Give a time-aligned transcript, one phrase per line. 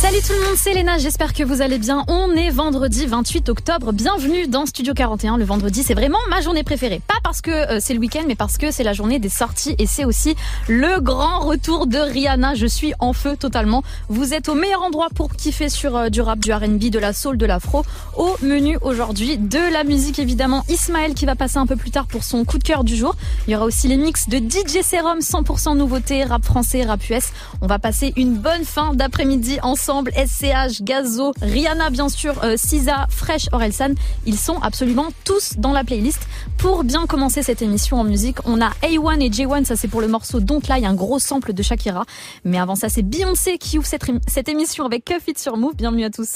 [0.00, 2.04] Salut tout le monde, c'est Léna, j'espère que vous allez bien.
[2.06, 5.36] On est vendredi 28 octobre, bienvenue dans Studio 41.
[5.36, 7.02] Le vendredi, c'est vraiment ma journée préférée.
[7.08, 9.74] Pas parce que euh, c'est le week-end, mais parce que c'est la journée des sorties
[9.76, 10.36] et c'est aussi
[10.68, 12.54] le grand retour de Rihanna.
[12.54, 13.82] Je suis en feu totalement.
[14.08, 17.12] Vous êtes au meilleur endroit pour kiffer sur euh, du rap, du R&B, de la
[17.12, 17.82] soul, de l'afro.
[18.16, 20.64] Au menu aujourd'hui, de la musique évidemment.
[20.68, 23.16] Ismaël qui va passer un peu plus tard pour son coup de cœur du jour.
[23.48, 27.32] Il y aura aussi les mix de DJ Serum, 100% nouveauté, rap français, rap US.
[27.62, 33.06] On va passer une bonne fin d'après-midi ensemble SCH, Gazo, Rihanna bien sûr, euh, Sisa,
[33.08, 33.94] Fresh, Orelsan.
[34.26, 36.20] Ils sont absolument tous dans la playlist.
[36.58, 40.02] Pour bien commencer cette émission en musique, on a A1 et J1, ça c'est pour
[40.02, 42.04] le morceau Don't Lie, un gros sample de Shakira.
[42.44, 45.74] Mais avant ça, c'est Beyoncé qui ouvre cette, cette émission avec Cuff It sur Move.
[45.74, 46.34] Bienvenue à tous.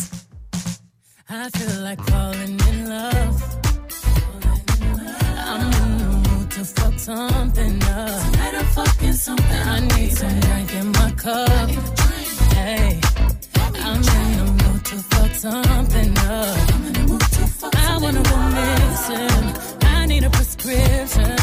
[1.28, 3.42] I feel like falling in love.
[5.36, 8.32] I'm in the mood to fuck something up.
[8.32, 9.68] Tonight I'm fucking something.
[9.68, 11.70] I need some drink in my cup.
[12.54, 13.01] Hey.
[13.84, 16.56] I'm in the mood to fuck something up.
[17.74, 19.46] I wanna go missing.
[19.82, 21.36] I need a prescription.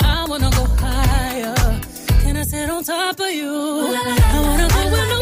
[0.00, 1.54] I wanna go higher.
[2.22, 3.52] Can I sit on top of you?
[3.54, 5.21] I wanna go where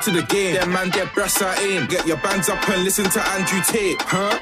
[0.00, 0.54] it, to the game.
[0.54, 1.86] Them man, get breasts I aim.
[1.86, 4.00] Get your bands up and listen to Andrew Tate.
[4.02, 4.38] Huh?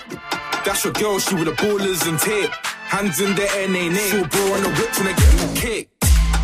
[0.64, 2.50] That's your girl, she with the ballers and tape.
[2.88, 4.10] Hands in the air, nay, nay.
[4.10, 5.88] Full bro on the whip when I get in the cake.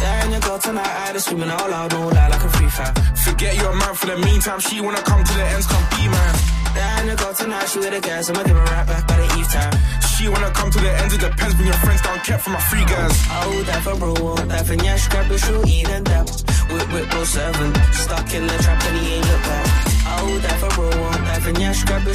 [0.00, 2.68] There in your girl tonight, I just screaming all loud, no lie like a free
[2.68, 2.92] fire.
[3.24, 6.34] Forget your man for the meantime, she wanna come to the ends, come be man.
[6.74, 9.16] There in your girl tonight, she with the gas, I'ma give her right back by
[9.16, 9.74] the eve time.
[10.14, 12.60] She wanna come to the ends, it depends when your friends down kept for my
[12.60, 13.14] free guys.
[13.30, 16.43] Oh, that for bro, oh, that for Nyash, grab your shoe, eat and dap.
[16.74, 19.66] Whip, go seven, stuck in the trap and he ain't look back.
[20.06, 20.40] Oh,
[20.74, 22.14] bro, oh, that for Nyash, grab your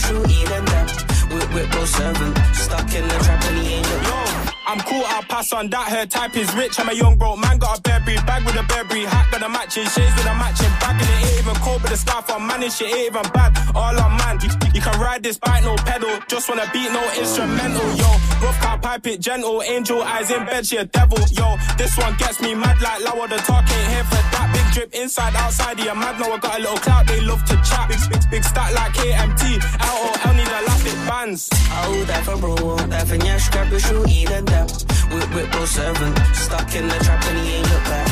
[0.56, 0.88] and dap.
[1.32, 4.56] Whip, whip, go seven, stuck in the trap and he ain't look back.
[4.68, 5.88] I'm cool, I'll pass on that.
[5.90, 6.80] Her type is rich.
[6.80, 9.50] I'm a young broke man, got a Burberry bag with a Burberry hat, got a
[9.50, 12.50] matching shades with a matching bag, and it ain't even cold, but the scarf I'm
[12.70, 13.54] shit ain't even bad.
[13.76, 16.18] All on man, you, can ride this bike, no pedal.
[16.28, 18.10] Just wanna beat, no instrumental, yo.
[18.42, 21.58] Rough car pipe it gentle, angel eyes in bed, she a devil, yo.
[21.78, 24.50] This one gets me mad like Lower the talk ain't here for that.
[24.54, 26.20] Big drip inside, outside, yeah, mad.
[26.20, 27.90] Now I got a little clout, they love to chat.
[27.90, 29.62] Big, big, big stack like KMT.
[29.86, 31.50] LOL need a elastic bands.
[31.54, 34.70] Oh, that for bro, that for Nyash, grab your shoe, eat and dap.
[35.14, 38.08] Whip, whip, go seven, stuck in the trap and he ain't look back.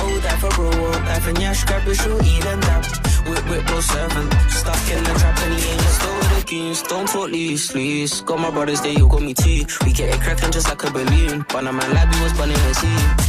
[0.00, 2.64] Oh, that for bro, that for Nyash, grab your shoe, eat and.
[3.28, 6.44] Whip, whip, go seven, stuck in the trap and he ain't look Still with the
[6.48, 8.20] goons, don't talk loose, loose.
[8.22, 9.64] Got my brothers there, you got me too.
[9.84, 11.44] We get it cracking just like a balloon.
[11.48, 13.28] But a man like me was burning the sea.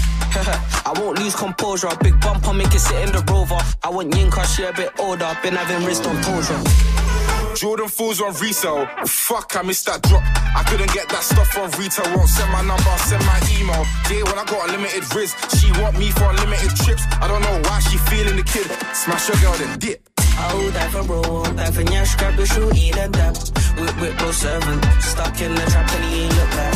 [0.85, 1.89] I won't lose composure.
[2.01, 3.59] Big bumper make it sit in the rover.
[3.83, 5.37] I want Yinka, she a bit older.
[5.43, 7.55] Been having wrist on tosure.
[7.55, 8.87] Jordan fools on resale.
[9.05, 10.23] Fuck, I missed that drop.
[10.55, 12.05] I couldn't get that stuff from retail.
[12.15, 13.83] Won't send my number, send my email.
[14.09, 17.03] Yeah, when I got unlimited risk, she want me for unlimited trips.
[17.21, 18.69] I don't know why she feeling the kid.
[18.93, 20.09] Smash your girl, then dip.
[20.41, 23.35] Oh, that for bro, that for Nyash, grab your shoe, eat and dap.
[23.77, 26.73] Whip, whip, go seven, stuck in the trap and he ain't look back.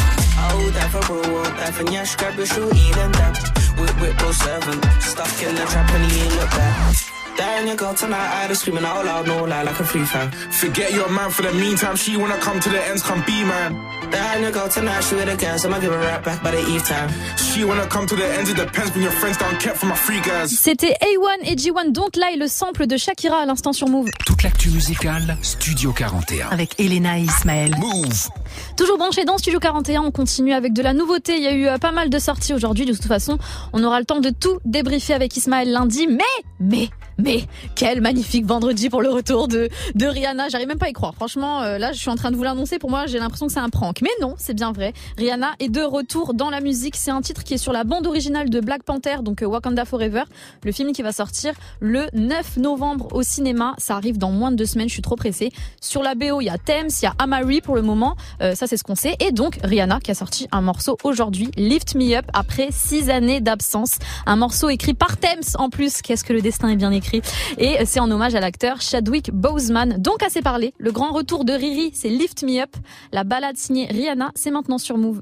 [0.52, 3.38] Oh, that for bro, that for Nyash, grab your shoe, eat and dap.
[3.80, 7.23] Whip, whip, go seven, stuck in the trap and he ain't look back.
[7.38, 10.06] There in your girl tonight, I just screaming out loud, no lie like a free
[10.06, 10.32] fan.
[10.52, 13.74] Forget your man for the meantime, she wanna come to the ends, come be man.
[14.12, 16.52] There in your girl tonight, she with the gas, I'ma give her right back by
[16.52, 17.10] the eve time.
[17.38, 19.96] She wanna come to the ends, it depends when your friends down kept for my
[19.96, 20.52] free guys.
[20.52, 24.10] C'était A1 et G1 Don't Lie, le sample de Shakira à l'instant sur Move.
[24.26, 26.50] Toute l'actu musicale, Studio 41.
[26.52, 27.76] Avec Elena et Ismaël.
[27.80, 28.30] Move
[28.78, 31.38] Toujours branché dans Studio 41, on continue avec de la nouveauté.
[31.38, 32.86] Il y a eu euh, pas mal de sorties aujourd'hui.
[32.86, 33.38] De toute façon,
[33.72, 36.08] on aura le temps de tout débriefer avec Ismaël lundi.
[36.08, 36.24] Mais,
[36.60, 37.44] mais, mais,
[37.76, 39.70] quel magnifique vendredi pour le retour de,
[40.00, 40.50] Rihanna.
[40.50, 41.14] J'arrive même pas à y croire.
[41.16, 42.80] Franchement, euh, là, je suis en train de vous l'annoncer.
[42.80, 44.02] Pour moi, j'ai l'impression que c'est un prank.
[44.02, 44.94] Mais non, c'est bien vrai.
[45.18, 46.96] Rihanna est de retour dans la musique.
[46.96, 49.86] C'est un titre qui est sur la bande originale de Black Panther, donc euh, Wakanda
[49.86, 50.24] Forever,
[50.64, 53.76] le film qui va sortir le 9 novembre au cinéma.
[53.78, 54.90] Ça arrive dans moins de deux semaines.
[54.90, 55.52] Je suis trop pressée.
[55.82, 58.16] Sur la BO, il y a Thames, il y a Amari pour le moment.
[58.44, 59.16] Euh, ça, c'est ce qu'on sait.
[59.20, 63.42] Et donc, Rihanna qui a sorti un morceau aujourd'hui, Lift Me Up, après six années
[63.42, 63.98] d'absence.
[64.26, 66.02] Un morceau écrit par Thames en plus.
[66.02, 67.22] Qu'est-ce que le destin est bien écrit.
[67.58, 69.96] Et c'est en hommage à l'acteur Chadwick Boseman.
[69.98, 70.74] Donc, assez parlé.
[70.78, 72.76] Le grand retour de Riri, c'est Lift Me Up.
[73.12, 75.22] La balade signée Rihanna, c'est maintenant sur Move.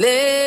[0.00, 0.39] Lift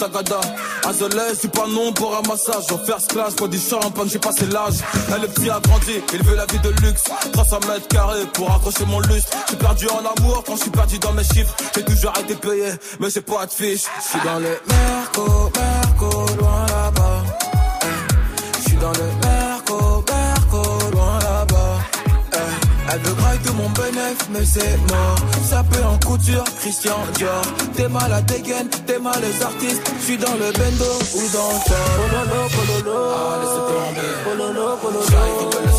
[0.00, 0.40] les euros Sagada.
[0.86, 4.46] Azolé, c'est pas non pour un massage, en first class, pour du champagne, j'ai passé
[4.46, 4.74] l'âge.
[5.14, 7.04] Elle, le petit a grandi, il veut la vie de luxe.
[7.32, 9.36] 300 mètres carrés pour accrocher mon lustre.
[9.50, 11.54] J'ai perdu en amour quand je suis perdu dans mes chiffres.
[11.74, 13.84] J'ai toujours été payé, mais j'ai pas de fiche.
[13.98, 15.77] Je suis dans le Merco, Merco,
[23.58, 25.18] mon bénéf, mais c'est mort.
[25.42, 27.42] Ça peut en couture, Christian Dior.
[27.74, 29.82] T'es mal à dégaine, t'es mal les artistes.
[30.00, 31.88] Je suis dans le bendo ou dans le char.
[31.98, 32.98] Pololo, pololo.
[33.14, 34.10] Ah, laissez tomber.
[34.24, 35.77] Pololo, pololo.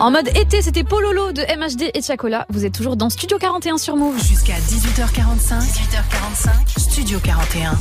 [0.00, 2.46] En mode été, c'était Pololo de MHD et Chacola.
[2.48, 4.18] Vous êtes toujours dans Studio 41 sur Move.
[4.18, 5.60] Jusqu'à 18h45.
[5.60, 6.80] 18h45.
[6.80, 7.72] Studio 41.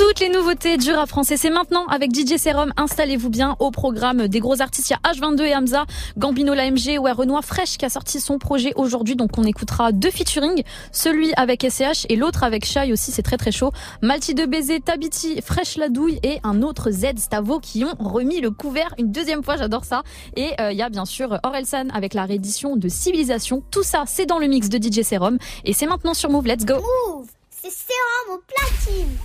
[0.00, 2.72] Toutes les nouveautés du rap français, c'est maintenant avec DJ Serum.
[2.78, 4.88] Installez-vous bien au programme des gros artistes.
[4.88, 5.84] Il y a H22 et Hamza,
[6.16, 9.14] Gambino l'AMG, ouais, Renoir Fresh qui a sorti son projet aujourd'hui.
[9.14, 13.36] Donc on écoutera deux featuring, celui avec SCH et l'autre avec Shai aussi, c'est très
[13.36, 13.72] très chaud.
[14.00, 18.40] Malti de baiser, Tabiti, Fresh la douille et un autre Z Stavo qui ont remis
[18.40, 20.02] le couvert une deuxième fois, j'adore ça.
[20.34, 23.62] Et euh, il y a bien sûr Orelsan avec la réédition de Civilisation.
[23.70, 26.46] Tout ça, c'est dans le mix de DJ Serum et c'est maintenant sur Move.
[26.46, 26.76] Let's go.
[26.76, 29.18] Move, c'est sérum au platine.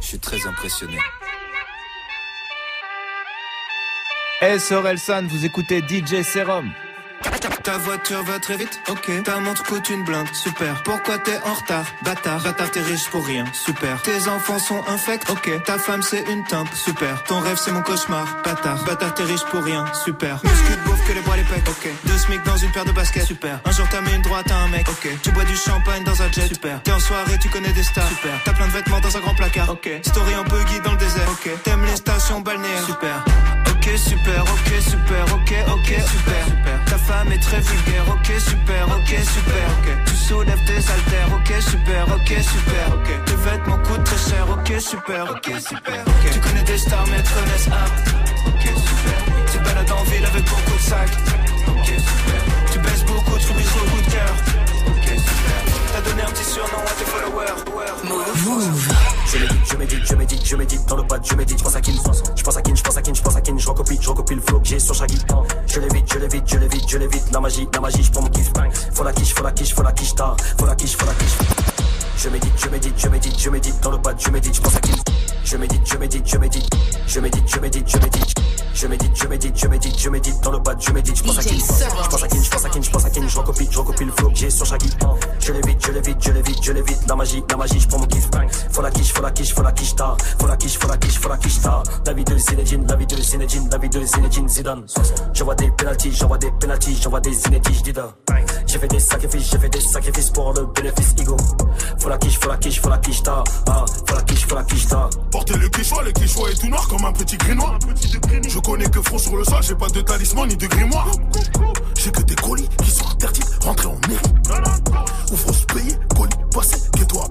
[0.00, 0.98] Je suis très impressionné.
[4.40, 4.58] Hey
[5.28, 6.70] vous écoutez DJ Serum.
[7.66, 9.24] Ta voiture va très vite, ok.
[9.24, 10.84] Ta montre coûte une blinde, super.
[10.84, 12.40] Pourquoi t'es en retard, bâtard?
[12.40, 14.00] Bâtard, t'es riche pour rien, super.
[14.02, 15.64] Tes enfants sont infects, ok.
[15.64, 17.24] Ta femme c'est une teinte, super.
[17.24, 18.84] Ton rêve c'est mon cauchemar, bâtard.
[18.84, 20.38] Bâtard, t'es riche pour rien, super.
[20.44, 21.88] Muscu de bouffe que les bras les ok.
[22.04, 23.58] Deux smic dans une paire de baskets, super.
[23.64, 25.08] Un jour t'as mis une droite à un mec, ok.
[25.22, 26.80] Tu bois du champagne dans un jet, super.
[26.84, 28.40] T'es en soirée, tu connais des stars, super.
[28.44, 29.90] T'as plein de vêtements dans un grand placard, ok.
[30.04, 31.50] Story en buggy dans le désert, ok.
[31.64, 33.24] T'aimes les stations balnéaires, super.
[33.86, 36.44] Ok super, ok super, ok ok super.
[36.86, 40.04] Ta femme est très vulgaire, ok super, ok super, ok.
[40.06, 43.24] Tu soulèves tes haltères, ok super, ok super, ok.
[43.26, 46.04] Tes vêtements coûtent très cher, ok super, ok super.
[46.32, 47.92] Tu connais des stars mais elles te connaissent hard,
[48.48, 49.52] ok super.
[49.52, 51.16] Tu balades en ville avec beaucoup de sacs,
[51.68, 52.42] ok super.
[52.72, 54.34] Tu baisses beaucoup, tu rubises beaucoup de cœur,
[54.88, 55.62] ok super.
[55.92, 57.62] T'as donné un petit surnom à tes followers,
[58.02, 59.15] Move.
[59.26, 61.74] Je médite, je médite, je médite, je médite dans le bas, je médite, je pense
[61.74, 63.68] à Kin, je pense à Kin, je pense à Kin, je pense à Kin, je
[63.68, 65.18] recopie, je recopie le flow que j'ai sur Shaggy.
[65.66, 68.28] Je l'évite, je l'évite, je l'évite, je l'évite, la magie, la magie, je prends mon
[68.28, 68.52] kiff.
[68.92, 71.14] Faut la quiche, faut la quiche, faut la quiche tard, faut la quiche, faut la
[71.14, 71.38] quiche.
[72.16, 74.76] Je médite, je médite, je médite, je médite dans le bas, je médite, je pense
[74.76, 74.92] à Kin.
[75.46, 76.68] Je médite, je médite, je médite,
[77.06, 78.34] je médite, je médite, je médite.
[78.74, 81.38] Je médite, je médite, je médite, je médite dans le bas, je médite, je pense
[81.38, 81.56] à Kin.
[81.56, 83.78] Je pense à Kin, je pense à Kin, je pense à Kin, je recopie, je
[83.78, 84.90] recopie le flow j'ai sur Shaggy.
[85.38, 88.06] Je l'évite, je l'évite, je l'évite, je l'évite, la magie, la magie, je prends mon
[88.06, 88.28] kiff.
[88.72, 90.96] Faut la quiche, faut la quiche, faut la quiche tard, faut la quiche, faut la
[90.96, 91.82] quiche, faut la quiche tard.
[92.04, 94.84] La vie de Zinedine, la vie de Zinedine, la vie de Zinedine Zidane.
[95.32, 98.14] J'envoie des penalties, j'envoie des penalties, j'envoie des Zinedine, j'dida.
[98.66, 101.36] J'ai fait des sacrifices, j'ai fait des sacrifices pour le bénéfice ego.
[101.98, 103.44] Faut la quiche, faut la quiche, faut la quiche ta.
[103.68, 105.08] Ah, faut la quiche, faut la quiche ta.
[105.30, 107.78] Portez le quichois, le quichois est tout noir comme un petit grinois.
[108.48, 111.10] Je connais que front sur le sol, j'ai pas de talisman ni de grimoire.
[111.96, 114.70] J'ai que des colis qui sont interdits, rentrer en mairie.
[115.32, 117.28] Ou faut se payer, colis passés que toi.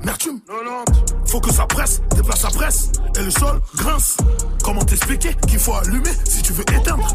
[1.28, 4.18] Faut que ça presse, déplace la presse, et le sol grince.
[4.64, 7.08] Comment t'expliquer qu'il faut allumer si tu veux éteindre?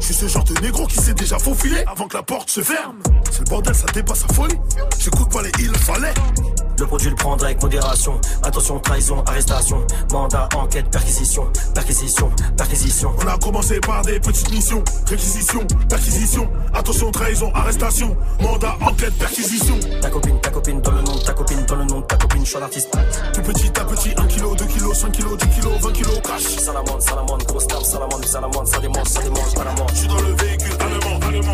[0.00, 2.60] Je suis ce genre de négro qui s'est déjà faufilé avant que la porte se
[2.60, 2.98] ferme.
[3.30, 4.58] C'est le bordel, ça dépasse sa folie.
[4.98, 6.14] J'écoute pas les il fallait.
[6.78, 8.20] Le produit le prendre avec modération.
[8.44, 9.84] Attention, trahison, arrestation.
[10.12, 11.50] Mandat, enquête, perquisition.
[11.74, 13.12] Perquisition, perquisition.
[13.20, 14.84] On a commencé par des petites missions.
[15.08, 16.48] Réquisition, perquisition.
[16.72, 18.16] Attention, trahison, arrestation.
[18.40, 19.74] Mandat, enquête, perquisition.
[20.00, 22.16] Ta copine, ta copine, dans le nom de ta copine, dans le nom de ta
[22.16, 22.96] copine, je suis l'artiste.
[23.34, 26.42] Tout petit à petit, 1 kg, 2 kg, 5 kg, 10 kg, 20 kg, cash.
[26.42, 29.88] Salamande, salamande, grosse table, salamande, salamande, ça démonte, ça démonte, pas la mort.
[29.92, 31.52] Je suis dans le véhicule allemand, allemand.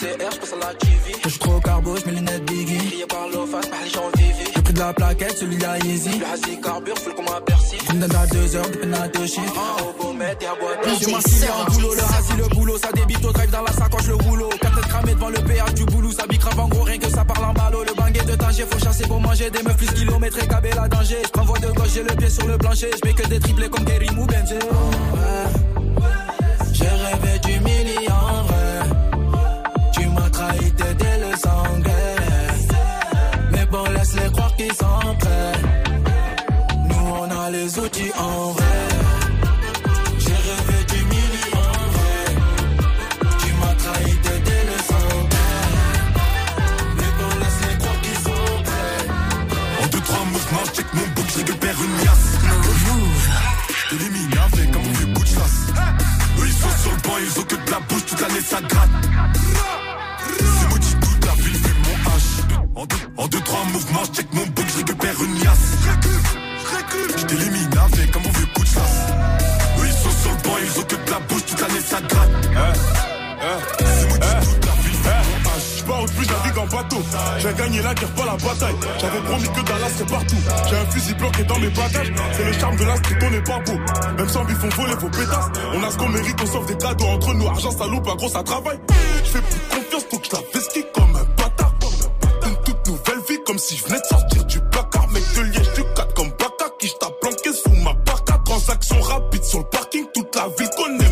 [0.00, 2.78] Je suis trop carbo, je mets les lunettes Biggie.
[2.78, 4.10] Crié par face, par les gens.
[4.56, 6.18] Le prix de la plaquette, celui de la Yeezy.
[6.18, 7.76] Le hasi carbure, full comme un Percy.
[7.86, 9.54] Je me à 2 heures, dépend à deux chiffres.
[9.80, 11.00] Au beau et à boîte.
[11.00, 12.78] J'ai ma style en boulot, le hasi, le boulot.
[12.78, 14.48] Ça débite au drive dans la sacoche, le rouleau.
[14.60, 16.12] Quatre têtes cramées devant le péage du boulot.
[16.12, 17.84] Ça bicrave en gros, rien que ça parle en ballot.
[17.84, 19.50] Le banguet de Tanger, faut chasser pour manger.
[19.50, 21.22] Des meufs plus kilométrés, cabé la danger.
[21.24, 22.90] Je voix de gauche, j'ai le pied sur le plancher.
[22.92, 24.54] Je mets que des triplés comme Gary ou Benji.
[24.54, 25.73] J'ai
[51.84, 52.38] je récupère une liasse.
[53.68, 55.58] Je t'élimine avec un mauvais bout de chasse.
[56.38, 58.60] Eux, ils sont sur le banc, ils ont que de la bouche, toute l'année ça
[58.60, 58.90] gratte.
[60.38, 62.22] C'est maudit, toute la ville fait mon H.
[62.74, 65.76] En deux, en deux, trois mouvements, check mon book, je récupère une liasse.
[67.16, 67.73] Je t'élimine
[77.38, 78.74] J'ai gagné la guerre, pas la bataille.
[78.98, 80.36] J'avais promis que Dallas serait partout.
[80.68, 82.12] J'ai un fusil bloqué dans mes bagages.
[82.32, 83.78] C'est le charme de la street, on n'est pas beau.
[84.16, 85.50] Même sans bif, on voler vos pétasses.
[85.74, 87.46] On a ce qu'on mérite, on sauve des cadeaux entre nous.
[87.46, 88.78] Argent, ça loupe, un gros, ça travaille.
[89.24, 91.74] Je fais plus confiance, donc je la vesquille comme un bâtard.
[92.46, 95.08] Une toute nouvelle vie, comme si je venais de sortir du placard.
[95.10, 98.40] Mec de liège, du 4 comme Baka, qui je planqué sous ma parka.
[98.44, 101.03] Transaction rapide sur le parking, toute la ville connaît.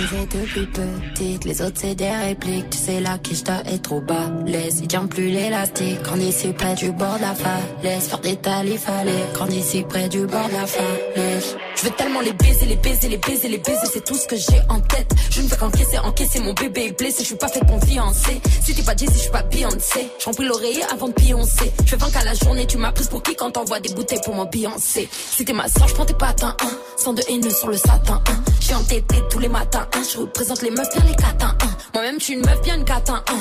[0.00, 2.70] Depuis petite, les autres c'est des répliques.
[2.70, 4.30] Tu sais là qui je est trop bas.
[4.46, 5.98] Laisse, il tient plus l'élastique.
[6.20, 9.56] Ici près du bord de la falaise, faire des talifs fallait.
[9.56, 11.56] Ici près du bord de la falaise.
[11.76, 14.36] Je veux tellement les baiser, les baiser, les baiser, les baiser, c'est tout ce que
[14.36, 15.10] j'ai en tête.
[15.30, 17.18] Je ne veux qu'encaisser, encaisser mon bébé est blessé.
[17.20, 18.40] Je suis pas faite pour fiancer.
[18.64, 20.08] Si t'es pas Jay-Z, je suis pas Beyoncé.
[20.24, 21.72] J'en prie l'oreiller avant de pioncer.
[21.84, 24.20] Je fais 20 à la journée, tu m'as prise pour qui quand t'envoies des bouteilles
[24.24, 25.08] pour Beyoncé?
[25.12, 26.70] Si t'es ma soeur, je prends tes patins, hein.
[26.96, 28.42] Sans de haineux sur le satin, hein.
[28.60, 30.02] J'ai entêté tous les matins, hein.
[30.12, 31.70] Je représente les meufs bien les catins, hein.
[31.94, 33.38] Moi-même, je suis une meuf bien une catin, hein.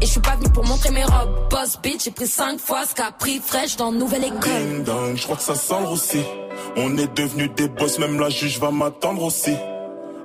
[0.00, 1.48] Et je suis pas venu pour montrer mes robes.
[1.50, 4.84] Boss bitch, j'ai pris 5 fois ce qu'a pris fraîche dans nouvelle école.
[5.16, 6.22] Je crois que ça sent le roussi.
[6.76, 9.54] On est devenus des boss, même la juge va m'attendre aussi.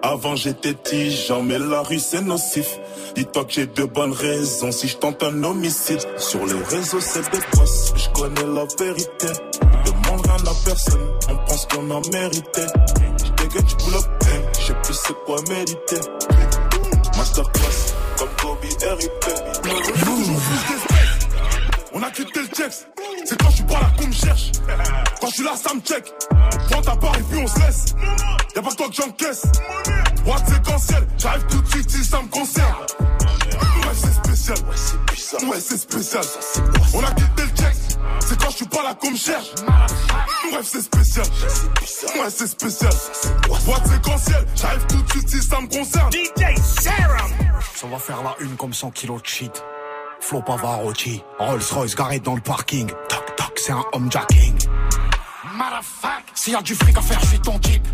[0.03, 2.77] Avant j'étais tigeant, mais la rue c'est nocif.
[3.15, 6.05] Dis-toi que j'ai de bonnes raisons si je tente un homicide.
[6.17, 9.27] Sur les réseaux c'est des boss, je connais la vérité.
[9.85, 12.61] Demande rien à personne, on pense qu'on a mérité.
[13.23, 14.22] J'dégueule du pull up,
[14.93, 15.99] je sais quoi méditer.
[17.17, 19.25] Masterclass, comme Kobe RIP.
[21.93, 22.87] On a quitté le checks.
[23.25, 24.51] C'est quand je suis pas là qu'on me cherche.
[25.19, 26.13] Quand je suis là, ça me check.
[26.69, 27.85] Prends ta part et puis on se laisse.
[28.55, 29.43] Y'a pas toi que j'encaisse.
[30.25, 32.75] Boîte séquentielle, j'arrive tout de suite si ça me concerne.
[33.01, 34.57] Ouais, c'est spécial.
[35.47, 36.23] Ouais, c'est spécial.
[36.93, 37.82] On a quitté le checks.
[38.19, 39.53] C'est quand je suis pas là qu'on me cherche.
[40.51, 41.25] Bref, c'est spécial.
[42.15, 42.93] Ouais, c'est spécial.
[43.65, 46.11] Boîte séquentielle, j'arrive tout de suite si ça me concerne.
[46.11, 47.31] DJ Serum.
[47.75, 49.63] Ça va faire la une comme 100 kilos de shit.
[50.19, 52.87] Flo Pavarotti, Rolls Royce garé dans le parking.
[53.09, 54.55] Toc toc, c'est un homejacking.
[55.53, 57.85] Motherfuck, s'il y a du fric à faire, je suis ton type.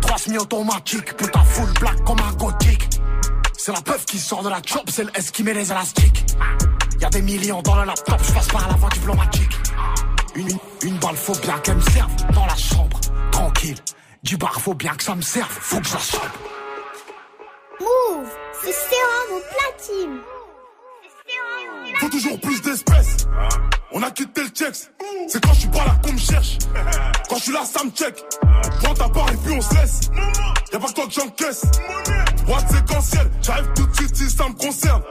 [0.00, 2.88] Trois semi-automatiques, putain full black comme un gothique.
[3.58, 6.24] C'est la peuf qui sort de la chop, c'est le S qui met les élastiques.
[7.00, 9.56] Y a des millions dans le laptop, je passe par la voie diplomatique.
[10.34, 13.00] Une, une, une balle, faut bien qu'elle me serve dans la chambre.
[13.30, 13.78] Tranquille,
[14.22, 16.38] du bar, faut bien que ça me serve, faut que je la chope.
[17.80, 18.28] Move,
[18.62, 20.20] c'est sérum au platine.
[21.98, 23.26] Faut toujours plus d'espèces.
[23.92, 24.90] On a quitté le checks.
[25.28, 26.58] C'est quand je suis pas là qu'on me cherche.
[27.28, 28.22] Quand je suis là, ça me check.
[28.82, 30.00] Prends ta part et puis on se laisse.
[30.72, 31.62] Y'a pas que toi que j'encaisse.
[32.46, 35.02] Boîte séquentielle, j'arrive tout de suite si ça me concerne.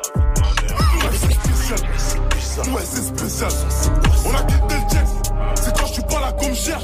[1.71, 2.73] Ouais, c'est spécial.
[2.73, 3.51] Ouais, c'est spécial.
[4.25, 5.07] On a quitté le checks.
[5.55, 6.83] C'est quand je suis pas là qu'on me cherche.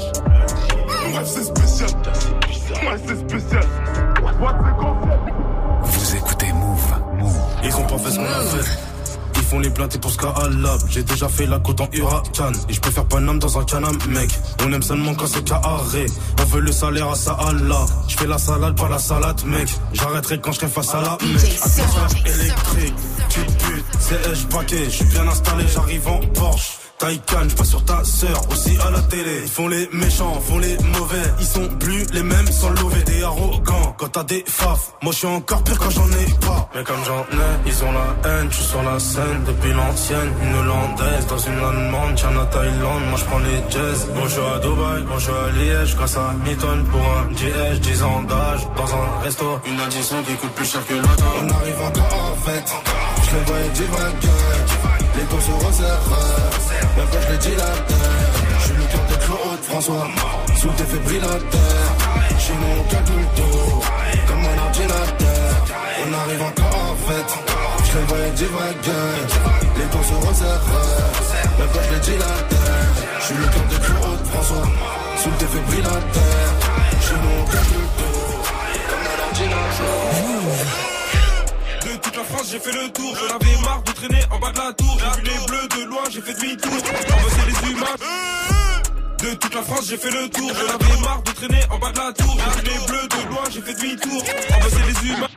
[1.14, 1.90] rêve c'est spécial.
[1.90, 3.64] Ouais, c'est spécial.
[4.22, 4.54] What
[5.82, 6.94] c'est Vous écoutez Move.
[7.18, 7.36] Move.
[7.64, 8.87] Ils ont pas fait ce qu'on a fait.
[9.48, 10.76] Font les plaintes pour ce Allah.
[10.90, 12.52] J'ai déjà fait la côte en huracan.
[12.68, 14.30] Et je peux faire Paname dans un canam, mec.
[14.62, 16.04] On aime seulement quand c'est carré.
[16.40, 17.86] On veut le salaire à ça Allah.
[18.08, 19.68] Je fais la salade, pas la salade, mec.
[19.94, 21.58] J'arrêterai quand je serai face à la mec.
[21.62, 22.94] Atterrage électrique,
[23.30, 24.84] tu putes, c'est je paquet.
[24.84, 26.87] Je suis bien installé, j'arrive en Porsche.
[26.98, 29.42] Taïkan, pas sur ta sœur, aussi à la télé.
[29.44, 31.22] Ils font les méchants, font les mauvais.
[31.38, 33.94] Ils sont plus les mêmes sans lever des arrogants.
[33.96, 36.68] Quand t'as des faf, moi je suis encore pire quand j'en ai pas.
[36.74, 38.48] Mais comme j'en ai, ils ont la haine.
[38.50, 40.32] Je suis sur la scène depuis l'ancienne.
[40.42, 42.14] Une hollandaise dans une allemande.
[42.16, 44.08] Tiens à Thaïlande, moi je prends les jazz.
[44.16, 45.94] Bonjour à Dubaï, bonjour à Liège.
[45.94, 48.66] Grâce à Milton pour un GH, 10 ans d'âge.
[48.76, 51.24] Dans un resto, une addition qui coûte plus cher que l'autre.
[51.42, 52.64] On arrive encore en fait.
[53.22, 53.82] Je les voyais du
[55.16, 56.77] Les taux se resserrent.
[56.98, 58.28] Même quand je la terre.
[58.58, 60.08] Je suis le cœur de Claude François.
[60.58, 61.84] Sous le défibrillateur
[62.40, 63.80] Chez mon calcul tout
[64.26, 65.50] Comme un ordinateur.
[66.02, 67.28] On arrive encore en fait.
[67.86, 69.14] Je les voyais divaguer
[69.78, 70.66] Les taux se resserrent
[71.58, 72.90] Même quand je la terre.
[73.20, 74.68] Je suis le cœur de Claude François.
[75.22, 76.46] Sous le défibrillateur
[77.06, 78.38] Chez mon calcul tout
[78.90, 80.18] Comme un ordinateur.
[80.18, 80.87] la
[82.28, 83.14] France, j'ai fait le tour.
[83.16, 84.98] J'en avais marre de traîner en bas de la tour.
[84.98, 86.72] J'ai vu les bleus de loin, j'ai fait demi-tour.
[86.72, 87.96] Envoyer les humains.
[89.18, 90.50] De toute la France, j'ai fait le tour.
[90.54, 92.36] J'en avais marre de traîner en bas de la tour.
[92.36, 94.22] J'ai vu les bleus de loin, j'ai fait demi-tour.
[94.56, 95.28] Envoyer les humains.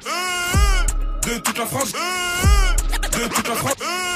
[1.23, 1.91] De toute la France.
[1.93, 4.10] De toute la France.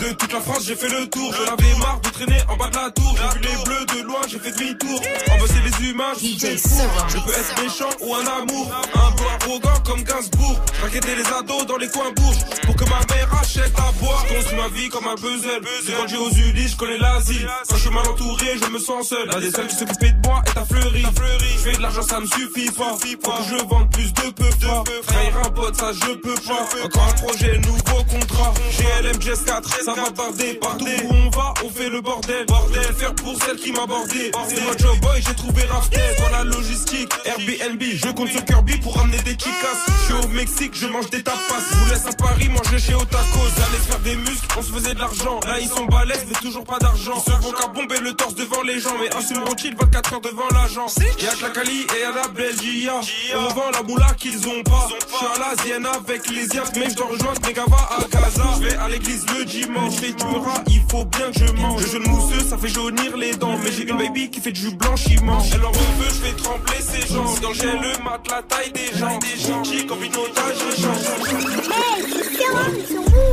[0.00, 1.30] De toute la France, j'ai fait le tour.
[1.34, 3.14] J'en avais marre de traîner en bas de la tour.
[3.16, 4.98] J'ai vu les bleus de loin, j'ai fait demi-tour.
[5.30, 8.72] Envoyer les humains, je Je peux être méchant ou un amour.
[8.94, 10.58] Un peu arrogant comme Gainsbourg.
[10.80, 12.38] J'inquiétais les ados dans les coins bourges.
[12.64, 14.24] Pour que ma mère achète à boire.
[14.26, 15.60] Construis ma vie comme un puzzle.
[15.86, 17.46] J'ai grandi aux Ulysses, je connais l'asile.
[17.68, 19.28] Quand je suis mal entouré, je me sens seul.
[19.28, 21.02] La des seuls qui s'occupaient de moi est à fleuri.
[21.02, 22.96] Je fais de l'argent, ça me suffit pas.
[22.96, 24.82] Faut que je vende plus de peu pas.
[25.02, 26.86] Frère un pote, ça je peux pas.
[26.86, 28.54] Encore un projet, nouveau contrat.
[28.78, 30.54] GLM, Jess 4 ça va tarder.
[30.54, 32.46] Partout où on va, on fait le bordel.
[32.46, 34.30] Bordel, faire pour celle qui m'a bordé.
[34.48, 37.12] C'est moi job boy, j'ai trouvé Raftel dans la logistique.
[37.24, 39.76] Airbnb, je compte sur Kirby pour ramener des chicas.
[39.86, 41.40] Je suis au Mexique, je mange des tapas.
[41.70, 43.52] Je vous laisse à Paris, manger chez Otakos.
[43.56, 45.40] Allez faire des muscles, on se faisait de l'argent.
[45.46, 47.22] Là, ils sont balèzes, mais toujours pas d'argent.
[47.26, 48.94] Ils qu'à bomber le torse devant les gens.
[49.00, 52.88] Mais assumeront-ils 24 heures devant l'agence Y'a que la Cali et y'a la Belgique.
[53.34, 54.88] On vend la moula qu'ils ont pas.
[55.10, 58.42] Je suis à l'Asienne avec les Zias, mais je dois rejoindre Megava à Gaza.
[58.56, 61.82] Je vais à l'église le dimanche, du rat, il faut bien que je mange.
[61.82, 63.56] Le jeune mousseux, ça fait jaunir les dents.
[63.62, 65.42] Mais j'ai une baby qui fait du blanchiment.
[65.52, 67.40] Elle en veut, je fais trembler ses jambes.
[67.40, 69.18] Dans le le mat, la taille des gens.
[69.18, 70.82] Des gens qui combinent otage, je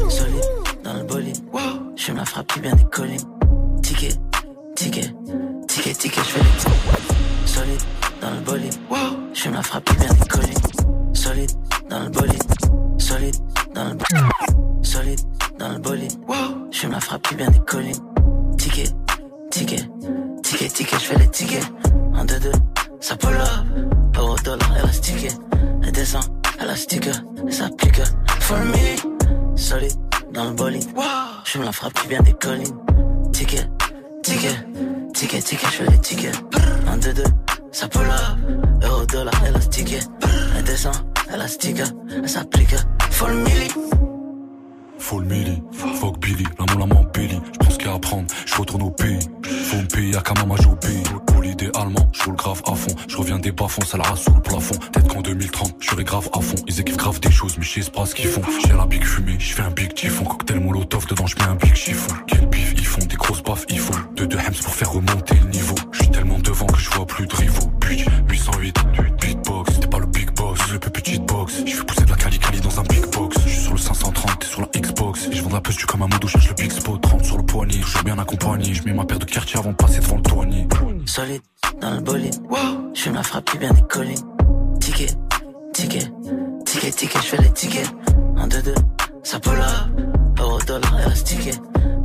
[0.10, 0.42] Solide
[0.84, 1.38] dans le bolide.
[1.96, 3.18] Je me la frappe plus bien des collines.
[3.84, 4.14] Ticket,
[4.76, 5.14] ticket,
[5.68, 7.82] ticket, ticket, je fais les Solide
[8.22, 8.76] dans le bolide.
[9.34, 11.14] Je me la frappe plus bien des collines.
[11.14, 11.52] Solide
[11.90, 12.44] dans le bolide.
[12.98, 13.36] Solide
[13.74, 13.98] dans le
[14.84, 15.20] Solide
[15.58, 16.12] dans le bolide.
[16.72, 17.96] Je me la frappe plus bien des collines.
[18.58, 18.90] Ticket,
[19.52, 19.90] ticket,
[20.44, 21.66] ticket, ticket, je fais les tickets.
[22.16, 22.52] En deux deux,
[23.00, 24.18] ça pull up.
[24.18, 25.32] Euro dollar, élastique.
[25.84, 26.24] Elle descend,
[26.62, 28.02] élastique, elle s'applique.
[28.42, 29.94] For me, solide
[30.34, 30.88] dans le bolide.
[31.46, 32.78] Je me la frappe plus bien des collines.
[33.32, 33.68] Ticket,
[34.24, 34.56] ticket,
[35.14, 36.36] ticket, ticket, je fais les tickets.
[36.88, 37.24] En deux deux,
[37.72, 38.08] ça pull.
[38.84, 39.96] Euro dollar, élastique.
[40.58, 40.96] Elle descend,
[41.34, 42.76] élastique, elle s'applique.
[43.12, 44.07] For me.
[45.00, 45.28] Faut le
[46.00, 47.40] fuck Billy, la moula m'embellit.
[47.54, 48.00] J'pense qu'il y a à
[48.46, 49.20] j'retourne au pays.
[49.44, 51.04] Faut me payer à Kamama pays.
[51.28, 52.96] Pour l'idée allemand, j'roule grave à fond.
[53.08, 54.76] J'reviens des bas fonds, ça la sous le plafond.
[54.92, 56.56] Peut-être qu'en 2030, j'serai grave à fond.
[56.68, 58.42] Ils équipent grave des choses, mais j'sais pas ce qu'ils font.
[58.66, 60.26] J'ai la big fumée, j'fais un big typhon.
[60.26, 62.14] Cocktail molotov, dedans j'mets un big chiffon.
[62.28, 63.94] Quel bif ils font, des grosses baffes ils font.
[64.16, 65.76] De deux hems pour faire remonter le niveau.
[65.92, 67.72] J'suis tellement devant que je vois plus de rivaux.
[67.82, 68.78] Bitch, 808,
[69.22, 71.64] beatbox, c'était pas le big boss, le plus petite box.
[71.66, 73.07] J'fais pousser de la cali cali dans un big
[74.58, 75.28] sur la Xbox.
[75.32, 77.02] Et je vends la puce, tu comme un modo, cherche le big spot.
[77.02, 78.74] 30 sur le poignet, toujours bien accompagné.
[78.74, 80.68] Je mets ma paire de quartier avant de passer devant le douanier.
[81.06, 81.42] Solide
[81.80, 82.36] dans le bolide.
[82.94, 84.16] Je me la frappe plus bien des collines.
[84.80, 85.10] Ticket,
[85.74, 86.12] ticket,
[86.66, 87.92] ticket, ticket, je fais les tickets.
[88.38, 88.76] En deux deux,
[89.24, 90.40] ça pull up.
[90.40, 91.52] Euro dollar, élastique.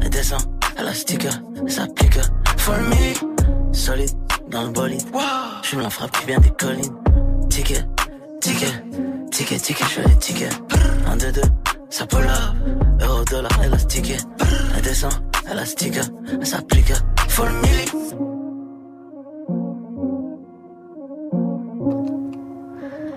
[0.03, 0.43] Elle descend,
[0.79, 2.19] élastique, elle s'applique.
[2.59, 4.11] For me, solide
[4.51, 5.03] dans le bolide.
[5.63, 6.95] Je me la frappe plus bien des collines.
[7.49, 7.85] Ticket,
[8.41, 8.85] ticket,
[9.31, 10.63] ticket, ticket, je fais les tickets.
[11.11, 11.43] En deux deux,
[11.93, 13.03] ça pull up.
[13.03, 14.15] Euro dollar, élastique.
[14.77, 15.13] Elle descend,
[15.51, 15.99] élastique,
[16.41, 16.93] elle s'applique.
[17.29, 18.42] For me.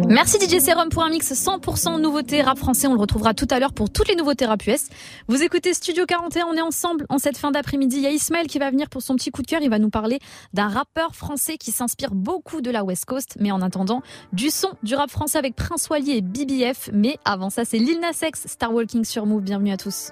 [0.07, 2.87] Merci DJ Serum pour un mix 100% nouveauté rap français.
[2.87, 4.89] On le retrouvera tout à l'heure pour toutes les nouveautés rap US.
[5.27, 7.97] Vous écoutez Studio 41, on est ensemble en cette fin d'après-midi.
[7.97, 9.61] Il y a Ismaël qui va venir pour son petit coup de cœur.
[9.63, 10.19] Il va nous parler
[10.53, 13.37] d'un rappeur français qui s'inspire beaucoup de la West Coast.
[13.39, 16.91] Mais en attendant, du son du rap français avec Prince Wally et BBF.
[16.93, 19.41] Mais avant ça, c'est Lil Nas X, Star Walking sur Move.
[19.41, 20.11] Bienvenue à tous.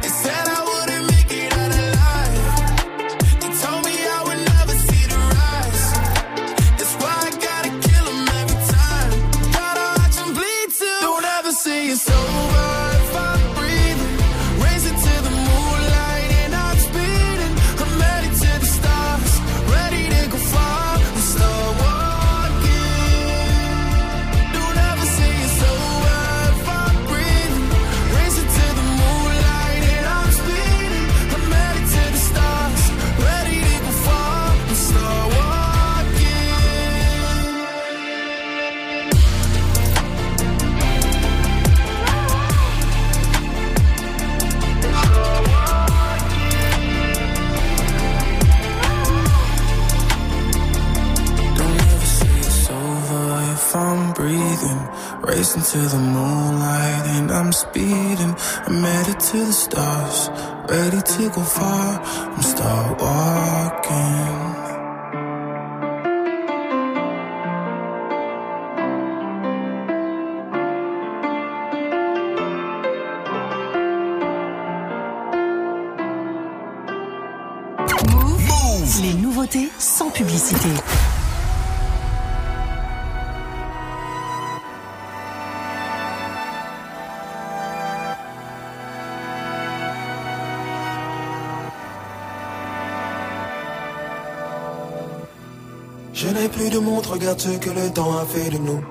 [97.21, 98.83] Regarde ce que le temps a fait de nous.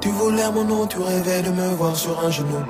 [0.00, 2.64] Tu voulais mon nom, tu rêvais de me voir sur un genou.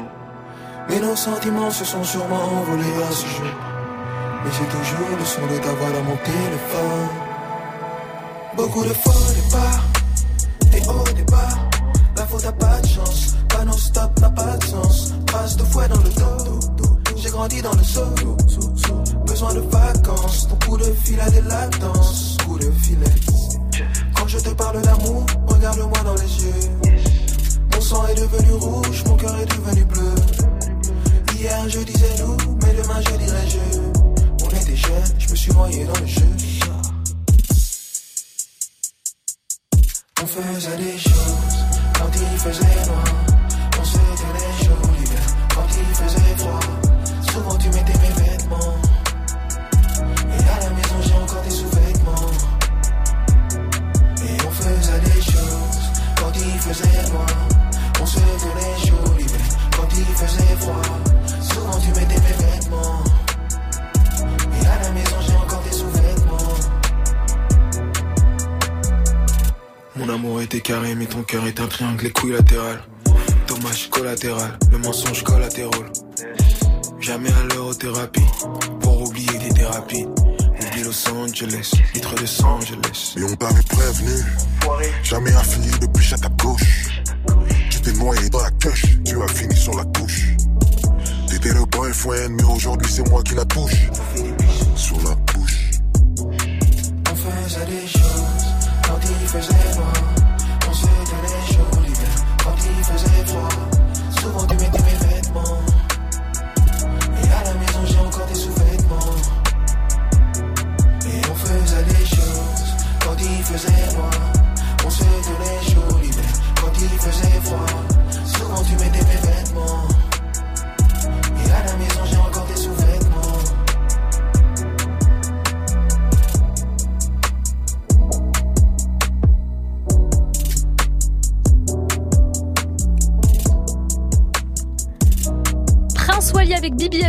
[0.88, 3.50] Mais nos sentiments se sont sûrement envolés à ce jeu.
[4.42, 7.08] Mais j'ai toujours le son de ta voix dans mon téléphone.
[8.56, 9.84] Beaucoup de faux départs,
[10.72, 11.58] et au départ,
[12.16, 13.36] la faute a pas de chance.
[13.50, 15.12] Pas non stop n'a pas de sens.
[15.26, 16.60] Trace de fouet dans le dos.
[17.16, 18.14] J'ai grandi dans le sol.
[19.26, 20.48] Besoin de vacances.
[20.48, 21.99] Ton coup de fil a des latences.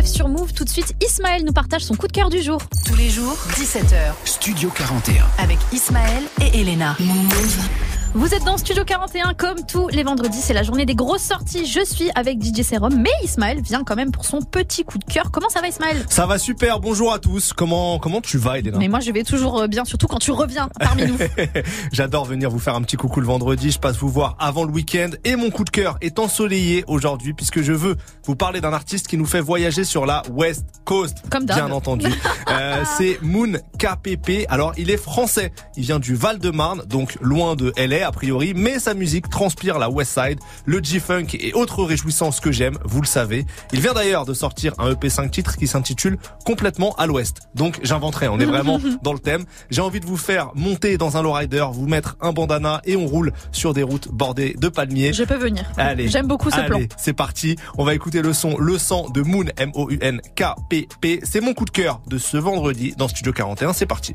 [0.04, 0.52] sur Move.
[0.52, 2.60] Tout de suite, Ismaël nous partage son coup de cœur du jour.
[2.86, 4.12] Tous les jours, 17h.
[4.24, 5.24] Studio 41.
[5.38, 6.96] Avec Ismaël et Elena.
[7.00, 7.91] Move.
[8.14, 11.64] Vous êtes dans Studio 41 comme tous les vendredis, c'est la journée des grosses sorties.
[11.64, 15.04] Je suis avec DJ Serum, mais Ismaël vient quand même pour son petit coup de
[15.04, 15.30] cœur.
[15.30, 16.04] Comment ça va Ismaël?
[16.10, 17.54] Ça va super, bonjour à tous.
[17.54, 18.76] Comment comment tu vas Elena?
[18.76, 21.16] Mais moi je vais toujours euh, bien, surtout quand tu reviens parmi nous.
[21.92, 23.70] J'adore venir vous faire un petit coucou le vendredi.
[23.70, 27.32] Je passe vous voir avant le week-end et mon coup de cœur est ensoleillé aujourd'hui
[27.32, 27.96] puisque je veux
[28.26, 31.16] vous parler d'un artiste qui nous fait voyager sur la West Coast.
[31.30, 31.56] Comme d'hab.
[31.56, 32.08] Bien entendu.
[32.50, 34.46] Euh, c'est Moon KPP.
[34.48, 35.52] Alors il est français.
[35.76, 40.12] Il vient du Val-de-Marne, donc loin de A priori, mais sa musique transpire la West
[40.12, 43.46] Side, le G-Funk et autres réjouissances que j'aime, vous le savez.
[43.72, 47.42] Il vient d'ailleurs de sortir un EP 5 titres qui s'intitule Complètement à l'Ouest.
[47.54, 49.44] Donc j'inventerai, on est vraiment dans le thème.
[49.70, 53.06] J'ai envie de vous faire monter dans un lowrider, vous mettre un bandana et on
[53.06, 55.12] roule sur des routes bordées de palmiers.
[55.12, 55.64] Je peux venir.
[55.76, 56.08] Allez.
[56.08, 56.80] J'aime beaucoup ce Allez, plan.
[56.96, 57.56] c'est parti.
[57.78, 61.20] On va écouter le son Le sang de Moon, M-O-U-N-K-P-P.
[61.22, 63.72] C'est mon coup de cœur de ce vendredi dans Studio 41.
[63.72, 64.14] C'est parti.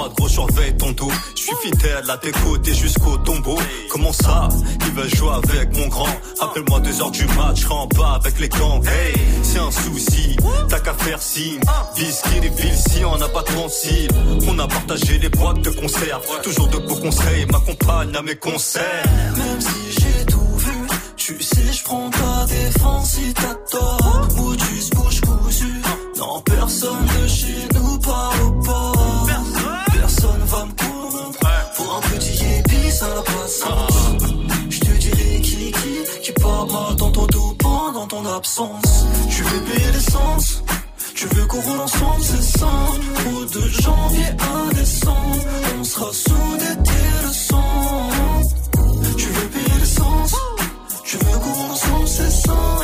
[0.00, 1.12] Droite, gros surveille ton dos.
[1.34, 3.58] Je suis fidèle à tes côtés jusqu'au tombeau.
[3.90, 4.48] Comment ça
[4.86, 6.08] Il va jouer avec mon grand?
[6.40, 8.84] Appelle-moi deux heures du match, je en bas avec les gangs.
[8.86, 10.36] Hey, c'est un souci,
[10.68, 11.60] t'as qu'à faire signe.
[11.96, 14.08] Biscuit et si on n'a pas 36.
[14.48, 16.24] On a partagé les boîtes de conserve.
[16.42, 19.04] Toujours de beaux conseils, m'accompagne à mes concerts.
[19.36, 20.72] Même si j'ai tout vu
[21.16, 25.82] Tu sais je prends ta défense si t'as tort Motus bouche cousue
[26.18, 27.09] Non personne
[34.70, 39.06] Je te dirai qui qui Qui dans ton dos pendant ton absence.
[39.28, 40.62] Tu veux payer l'essence?
[41.14, 43.06] Tu veux qu'on roule ensemble, c'est simple.
[43.26, 45.36] Ou de janvier à décembre
[45.80, 47.62] On sera soudés dès le son
[49.16, 50.34] tu veux payer l'essence?
[51.04, 52.79] Tu veux qu'on roule ensemble, c'est ça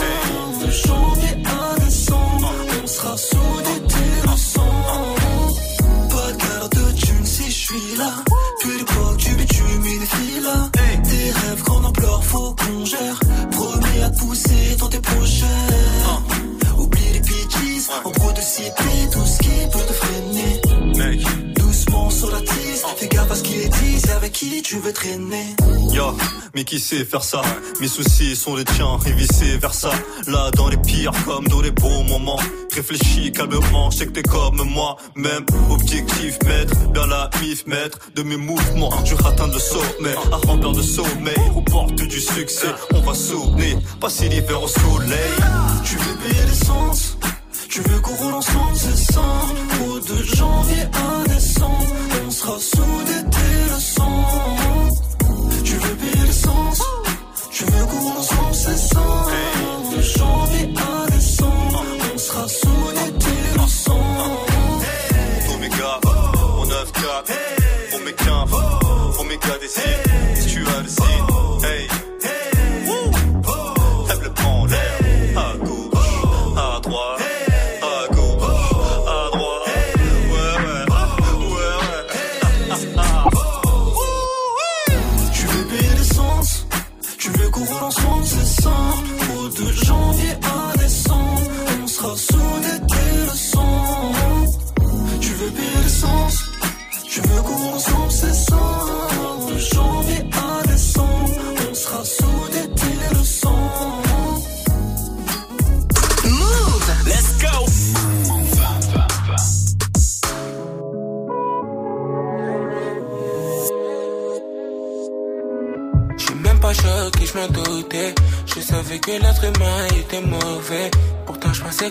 [12.99, 13.19] gère
[13.51, 15.47] Promis à pousser dans tes projets
[16.79, 20.06] Oublie les bitches En pro de citer tout ce qui peut te freiner
[22.97, 25.55] Fais gaffe à ce qu'ils disent et avec qui tu veux traîner.
[25.93, 26.17] Yo,
[26.55, 27.43] mais qui sait faire ça?
[27.81, 29.91] Mes soucis sont les tiens et vice versa
[30.27, 32.41] Là dans les pires comme dans les bons moments.
[32.75, 34.97] Réfléchis calmement, je sais que t'es comme moi.
[35.15, 38.93] Même objectif, mettre bien la mif, mettre de mes mouvements.
[39.05, 41.37] Je vais atteindre le sommet, à remplir de sommeil.
[41.55, 43.77] Aux portes du succès, on va sonner.
[44.01, 45.37] Passer l'hiver au soleil.
[45.85, 47.17] Tu veux payer l'essence?
[47.69, 49.57] Tu veux qu'on roule ensemble, c'est simple.
[49.83, 51.87] Ou de janvier à décembre
[52.27, 52.57] On sera
[53.07, 54.13] dès le son
[55.65, 56.83] Tu veux payer l'essence?
[57.51, 59.33] Tu veux qu'on roule ensemble, c'est simple.
[59.97, 64.01] De janvier à décembre On sera soudés dès le son
[65.55, 68.45] Omega, on 9-4 Omega,
[69.21, 70.06] Omega décide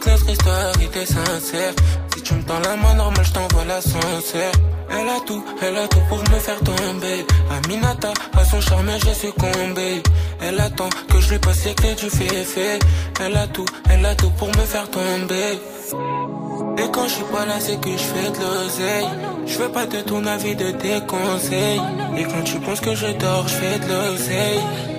[0.05, 1.73] que notre histoire était sincère.
[2.15, 4.51] Si tu me tends la main normale, je t'envoie l'ascenseur.
[4.89, 7.25] Elle a tout, elle a tout pour me faire tomber.
[7.51, 10.03] Aminata, à son charme, j'ai succombé.
[10.41, 12.79] Elle attend que je lui passe les clés du fait.
[13.19, 15.59] Elle a tout, elle a tout pour me faire tomber.
[16.77, 19.07] Et quand je suis pas là, c'est que je fais de l'oseille.
[19.47, 21.81] Je fais pas de ton avis, de tes conseils.
[22.17, 24.94] Et quand tu penses que je dors, je fais de l'oseille.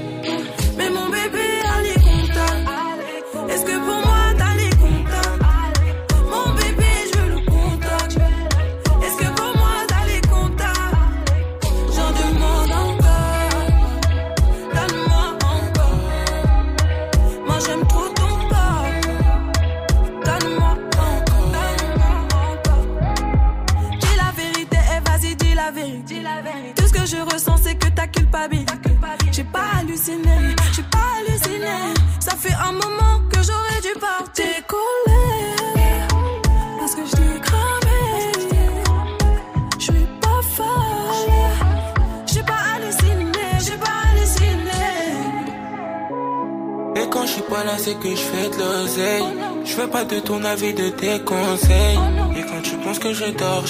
[50.37, 51.99] Ton avis, de tes conseils.
[52.37, 53.67] Et quand tu penses que je dors,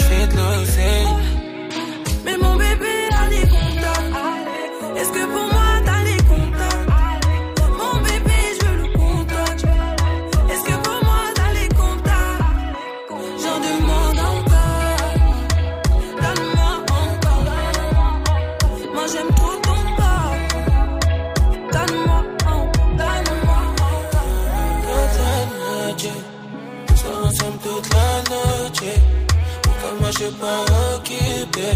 [30.40, 30.64] pas
[30.96, 31.68] occupé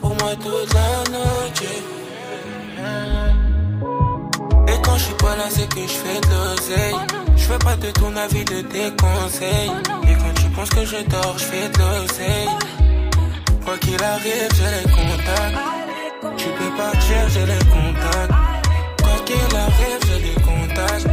[0.00, 1.04] pour moi toute la.
[4.72, 6.96] Et quand je suis pas là, c'est que je fais de l'oseille.
[7.36, 9.70] Je fais pas de ton avis, de tes conseils.
[10.08, 12.48] Et quand tu penses que je dors, je fais de l'oseille.
[13.64, 15.58] Quoi qu'il arrive, j'ai les contacts.
[16.36, 18.34] Tu peux partir, j'ai les contacts.
[19.02, 21.06] Quoi qu'il arrive, j'ai les contacts.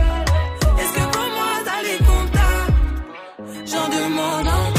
[0.79, 2.71] Est-ce que pour moi t'as les contacts?
[3.65, 4.70] J'en demande encore.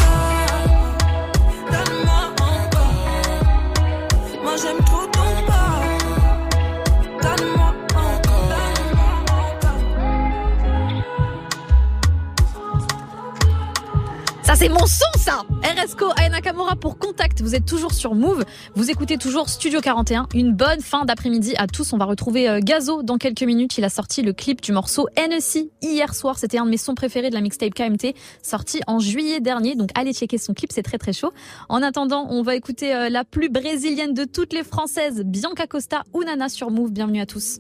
[14.55, 17.40] C'est mon son ça RSCO Aya Nakamura pour Contact.
[17.40, 18.44] Vous êtes toujours sur Move.
[18.74, 20.28] Vous écoutez toujours Studio 41.
[20.34, 21.92] Une bonne fin d'après-midi à tous.
[21.94, 23.78] On va retrouver euh, Gazo dans quelques minutes.
[23.78, 26.38] Il a sorti le clip du morceau NSI hier soir.
[26.38, 29.74] C'était un de mes sons préférés de la mixtape KMT, sorti en juillet dernier.
[29.74, 31.32] Donc allez checker son clip, c'est très très chaud.
[31.70, 36.03] En attendant, on va écouter euh, la plus brésilienne de toutes les françaises, Bianca Costa
[36.12, 36.90] ou Nana sur Move.
[36.90, 37.59] Bienvenue à tous.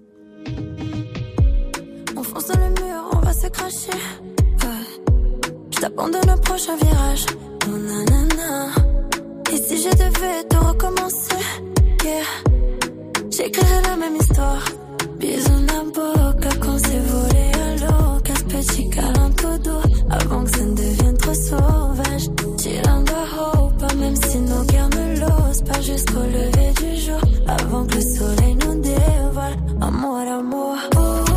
[2.14, 4.21] On le mur, on va se.
[5.82, 5.88] Ouais.
[5.88, 7.26] Je t'abandonne au prochain virage.
[7.66, 8.70] Oh nanana.
[9.52, 11.36] Et si je devais te recommencer,
[12.04, 12.24] yeah.
[13.30, 14.64] J'écrirais la même histoire.
[15.18, 18.20] Bisous na boca quand c'est volé à l'eau.
[18.24, 19.82] Casse petit câlin tout doux.
[20.10, 22.28] Avant que ça ne devienne trop sauvage.
[22.60, 27.20] Chillin' the hope, même si nos guerres ne l'osent pas jusqu'au lever du jour.
[27.48, 29.56] Avant que le soleil nous dévoile.
[29.80, 30.76] Amour, amour.
[30.96, 31.31] Oh,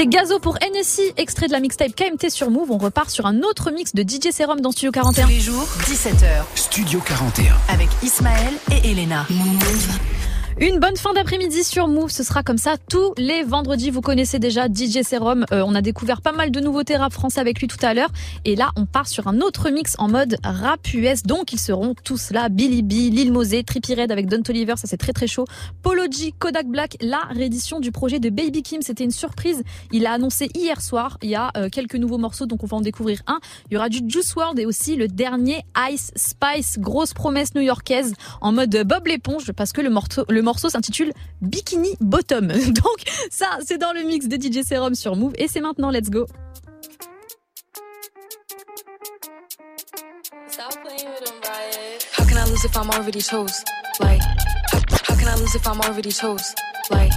[0.00, 2.70] C'était Gazo pour NSI, extrait de la mixtape KMT sur Move.
[2.70, 5.24] On repart sur un autre mix de DJ Serum dans Studio 41.
[5.24, 6.42] Tous les jours, 17h.
[6.54, 7.54] Studio 41.
[7.68, 9.26] Avec Ismaël et Elena.
[10.58, 13.90] Une bonne fin d'après-midi sur Move, ce sera comme ça tous les vendredis.
[13.90, 17.40] Vous connaissez déjà DJ Serum, Euh, on a découvert pas mal de nouveautés rap français
[17.40, 18.10] avec lui tout à l'heure.
[18.44, 21.22] Et là, on part sur un autre mix en mode rap US.
[21.22, 22.48] Donc, ils seront tous là.
[22.48, 25.46] Billy B, Lil Mosé, Trippie Red avec Don Toliver, ça c'est très très chaud.
[25.82, 26.02] Polo
[26.38, 29.62] Kodak Black, la réédition du projet de Baby Kim, c'était une surprise.
[29.92, 32.76] Il a annoncé hier soir, il y a euh, quelques nouveaux morceaux, donc on va
[32.78, 33.38] en découvrir un.
[33.70, 38.14] Il y aura du Juice WRLD et aussi le dernier Ice Spice, grosse promesse new-yorkaise
[38.40, 42.48] en mode Bob l'éponge parce que le morceau, morceau s'intitule Bikini Bottom.
[42.52, 46.10] Donc ça, c'est dans le mix de DJ Serum sur Move et c'est maintenant, let's
[46.10, 46.26] go.
[52.16, 53.64] How can I lose if I'm already chose?
[54.00, 56.54] Like, how, how can I lose if I'm already chose?
[56.90, 57.12] Like,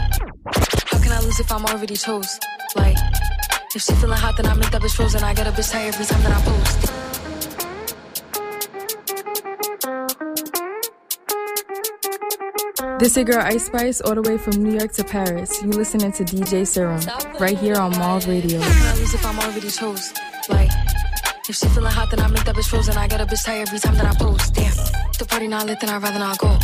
[0.85, 2.39] how can I lose if I'm already chose?
[2.75, 2.97] Like,
[3.75, 5.23] if she feeling hot, then I make that bitch frozen.
[5.23, 7.02] I get a bitch tired every time that I post.
[13.03, 15.61] This your girl Ice Spice, all the way from New York to Paris.
[15.61, 17.01] You listening to DJ Serum,
[17.37, 18.61] right here on Mall Radio.
[18.61, 20.13] I lose if I'm already chose?
[20.47, 20.71] Like,
[21.49, 22.95] if she feeling hot, then I make that bitch frozen.
[22.95, 24.53] I get a bitch tired every time that I post.
[24.53, 24.73] Damn,
[25.19, 26.57] the party not lit, then I'd rather not go.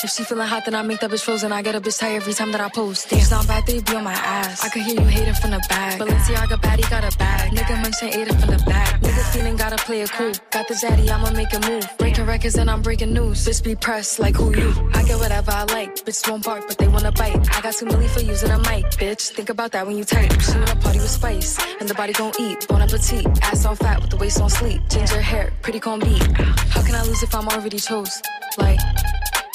[0.00, 1.50] If she feeling hot, then I make that bitch frozen.
[1.50, 3.12] I get a bitch tired every time that I post.
[3.12, 4.64] It's not bad, they be on my ass.
[4.64, 5.98] I could hear you hating from the back.
[5.98, 7.50] Balenciaga baddie got a bag.
[7.50, 9.00] Nigga mention ate it from the back.
[9.00, 10.32] Nigga feeling gotta play it cool.
[10.52, 11.84] Got the zaddy, I'ma make a move.
[11.98, 13.44] Breaking records and I'm breaking news.
[13.44, 14.70] Bitch be pressed like who you?
[14.94, 15.96] I get whatever I like.
[15.96, 17.36] Bitch won't bark, but they wanna bite.
[17.56, 19.30] I got two million for using a mic, bitch.
[19.30, 20.30] Think about that when you type.
[20.40, 22.68] She wanna party with spice, and the body gon' eat.
[22.68, 23.26] Bon appetit.
[23.42, 24.80] Ass on fat with the waist on sleep.
[24.88, 26.22] Ginger hair, pretty gon' beat.
[26.70, 28.22] How can I lose if I'm already chose?
[28.58, 28.78] Like.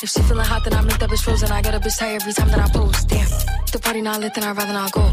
[0.04, 1.50] If she feeling hot, then I make that bitch frozen.
[1.50, 3.08] I get a bitch tired every time that I post.
[3.08, 3.26] Damn,
[3.72, 5.10] the party not lit, then I'd rather not go.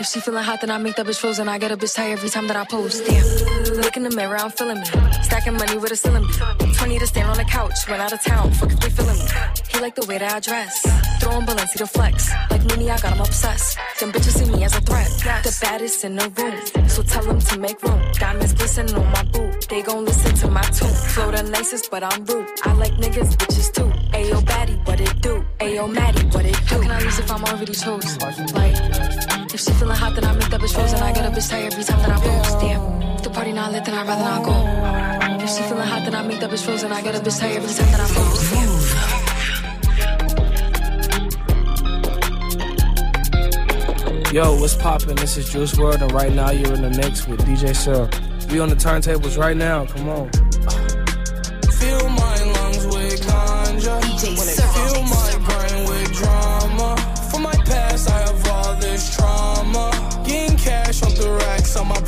[0.00, 1.46] If she feeling hot, then I make that bitch frozen.
[1.46, 3.04] I get a bitch tired every time that I post.
[3.04, 3.22] Damn,
[3.76, 4.86] look in the mirror, I'm feeling me.
[5.22, 6.32] Stacking money with a ceiling me.
[6.72, 8.50] 20 to stand on the couch, went out of town.
[8.52, 9.26] Fuck if they feeling me.
[9.68, 10.80] He like the way that I dress.
[11.20, 12.30] Throwing Balenci to flex.
[12.50, 13.78] Like Mimi, I got him obsessed.
[14.00, 15.08] Them bitches see me as a threat.
[15.44, 16.88] The baddest in the room.
[16.88, 18.00] So tell them to make room.
[18.14, 19.68] Diamonds glistening on my boot.
[19.68, 20.88] They gon' listen to my tune.
[21.12, 22.48] Flow the nicest, but I'm rude.
[22.64, 23.92] I like niggas, bitches too.
[24.16, 25.44] Ayo, baddie, what it do?
[25.58, 26.76] Ayo, Maddie, what it do?
[26.76, 28.18] How can I lose if I'm already chose?
[28.54, 28.76] Like,
[29.52, 30.98] if she feeling hot, then I make that bitch frozen.
[31.00, 32.60] I get a bitch tired every time that I post.
[32.60, 35.44] Damn, if the party not lit, then I'd rather not go.
[35.44, 36.92] If she feeling hot, then I make that bitch frozen.
[36.92, 38.50] I get a bitch tired every time that I post.
[38.52, 39.40] Damn.
[44.32, 45.16] Yo, what's poppin'?
[45.16, 48.08] This is Juice World, and right now you're in the mix with DJ Cyril.
[48.52, 49.86] We on the turntables right now.
[49.86, 50.30] Come on.
[51.72, 54.00] Fill my lungs with ganja.
[54.38, 54.59] when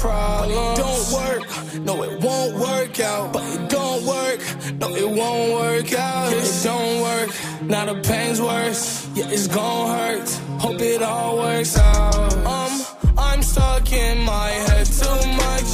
[0.02, 0.78] problems.
[0.78, 1.42] Don't work.
[1.86, 3.32] No, it won't work out.
[3.32, 4.40] But it don't work.
[4.80, 6.32] No, it won't work out.
[6.32, 7.30] It don't work.
[7.62, 9.08] Now the pain's worse.
[9.14, 10.28] Yeah, it's gon' hurt.
[10.64, 12.32] Hope it all works out.
[12.56, 12.72] Um,
[13.16, 15.70] I'm stuck in my head too much.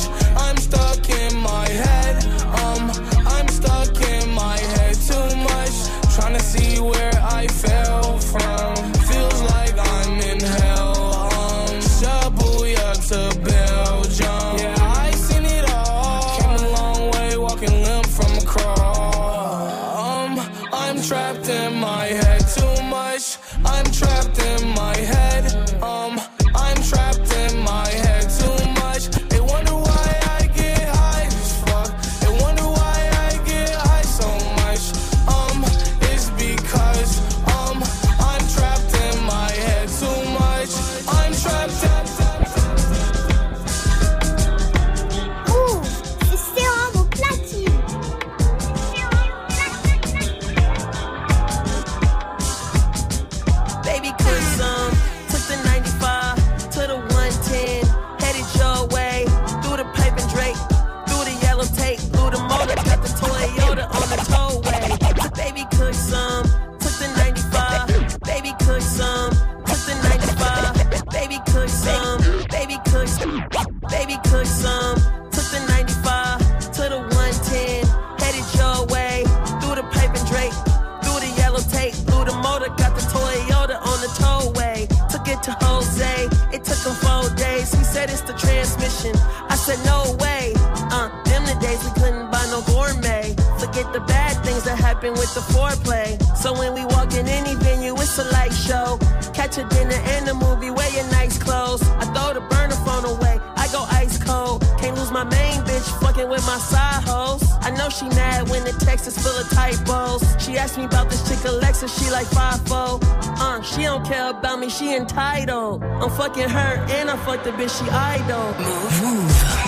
[95.08, 96.36] Happen with the foreplay.
[96.36, 98.98] So when we walk in any venue, it's a light show.
[99.32, 101.82] Catch a dinner and a movie, wear your nice clothes.
[101.82, 103.40] I throw the burner phone away.
[103.56, 104.62] I go ice cold.
[104.78, 107.42] Can't lose my main bitch fucking with my side hoes.
[107.60, 110.22] I know she mad when the text is full of typos.
[110.38, 114.58] She asked me about this chick Alexa, she like 5 Uh, she don't care about
[114.58, 115.82] me, she entitled.
[115.82, 118.54] I'm fucking her and I fuck the bitch she idol.
[119.02, 119.67] Move.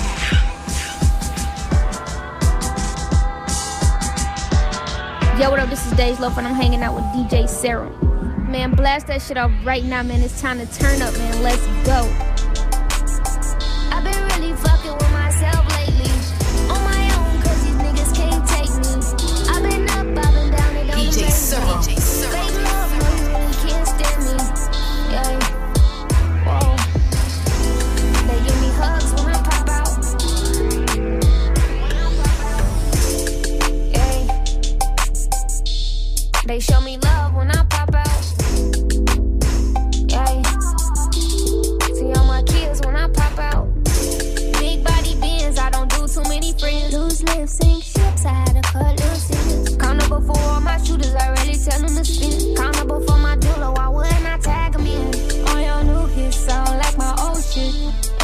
[5.40, 5.70] Yo, what up?
[5.70, 7.94] This is Days Loaf, and I'm hanging out with DJ Serum.
[8.52, 10.20] Man, blast that shit off right now, man.
[10.20, 11.42] It's time to turn up, man.
[11.42, 12.29] Let's go.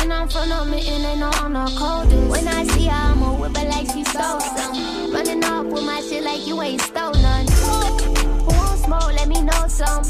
[0.07, 2.31] And I'm from the mitten, they know I'm the coldest.
[2.31, 5.13] When I see her, I'ma whip it like she stole some.
[5.13, 7.49] Running off with my shit like you ain't stole none.
[7.49, 9.13] Who wants smoke?
[9.15, 10.05] Let me know some.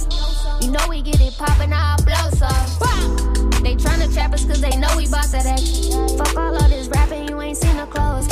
[0.61, 3.63] You know we get it poppin', I'll blow some.
[3.63, 6.19] They tryna trap us cause they know we bout that action.
[6.19, 8.29] Fuck all of this rapping, you ain't seen the clothes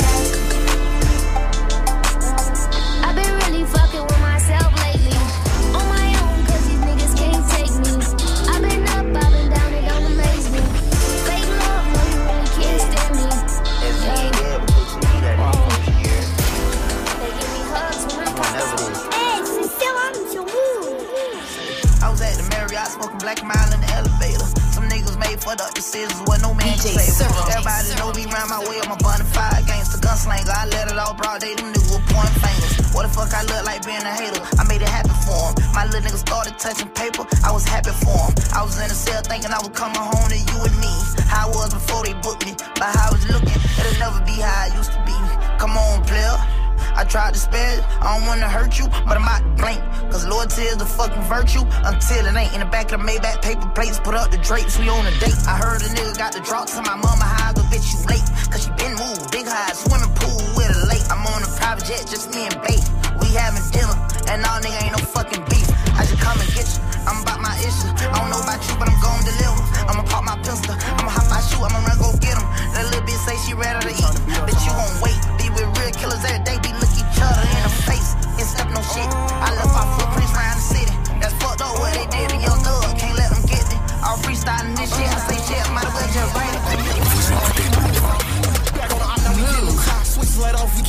[25.55, 27.31] niggas fucked up decisions with no man DJ save.
[27.49, 28.79] Everybody know me round my way.
[28.83, 30.49] I'm a bonafide gangster gunslinger.
[30.49, 31.55] I let it all broad day.
[31.55, 32.93] Them niggas were pointing fingers.
[32.93, 34.41] What the fuck I look like being a hater?
[34.59, 35.73] I made it happen for him.
[35.73, 37.25] My little nigga started touching paper.
[37.43, 38.33] I was happy for him.
[38.53, 40.93] I was in the cell thinking I was coming home to you and me.
[41.27, 42.55] How I was before they booked me.
[42.75, 45.15] But how I was looking, it'll never be how I used to be.
[45.59, 46.54] Come on, player.
[46.95, 49.83] I tried to spare it, I don't wanna hurt you, but I'm out to blink.
[50.07, 52.53] Cause loyalty is a fucking virtue until it ain't.
[52.55, 55.11] In the back of the Maybach paper plates, put up the drapes, we on a
[55.19, 55.35] date.
[55.43, 58.23] I heard a nigga got the drop to my mama, I go bitch you late.
[58.47, 61.03] Cause she been moved, big high, swimming pool with a lake.
[61.11, 62.79] I'm on a private jet, just me and bait.
[63.19, 63.95] We having dinner,
[64.31, 65.67] and all nigga ain't no fucking beef.
[65.99, 66.79] I just come and get you,
[67.11, 67.91] I'm about my issue.
[67.91, 69.59] I don't know about you, but I'm gon' deliver.
[69.91, 72.47] I'ma pop my pistol, I'ma hop my shoe, I'ma run go get him.
[72.71, 74.15] That little bitch say she ready to eat,
[74.47, 75.14] but you gon' wait.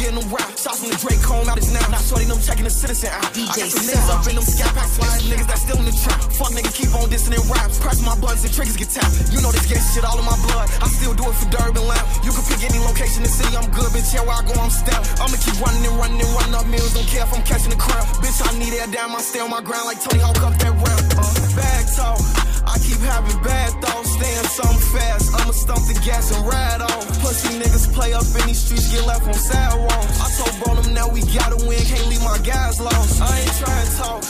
[0.07, 0.55] Getting them rock.
[0.55, 1.83] Shots from the Drake cone out his now.
[1.91, 3.27] Now shorty them checking the citizen out.
[3.35, 5.97] I got some niggas up in them scat packs flying niggas that still in the
[5.99, 6.23] trap.
[6.39, 7.83] Fuck niggas keep on dissing and raps.
[7.83, 9.35] Press my buttons and triggers get tapped.
[9.35, 10.71] You know this gangsta shit all in my blood.
[10.79, 12.07] I still do it for Durban Lamp.
[12.23, 14.15] You can pick any location in the city, I'm good, bitch.
[14.15, 15.03] Yeah, where I go, I'm step.
[15.19, 16.95] I'ma keep running and running and running up meals.
[16.95, 18.07] Don't care if I'm catching the crowd.
[18.23, 20.71] Bitch, I need air down, I stay on my ground like Tony Hawk up that
[20.71, 21.03] ramp.
[21.19, 22.46] Uh, bag talk.
[22.67, 25.35] I keep having bad thoughts, staying something fast.
[25.39, 27.07] I'ma stump the gas and ride off.
[27.23, 30.19] Pussy niggas play up in these streets, get left on sidewalks.
[30.19, 33.23] I told bro them now we gotta win, can't leave my guys lost.
[33.23, 34.21] I ain't trying to talk.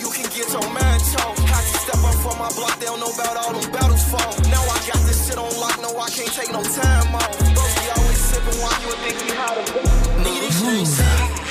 [0.00, 1.36] You can get your man choke.
[1.44, 4.32] Had to step up for my block, they don't know about all them battles fall.
[4.48, 7.28] Now I got this shit on lock, no, I can't take no time off.
[7.52, 9.92] Bros be always sipping you would think we to
[10.24, 11.42] Nigga, this shit ain't safe.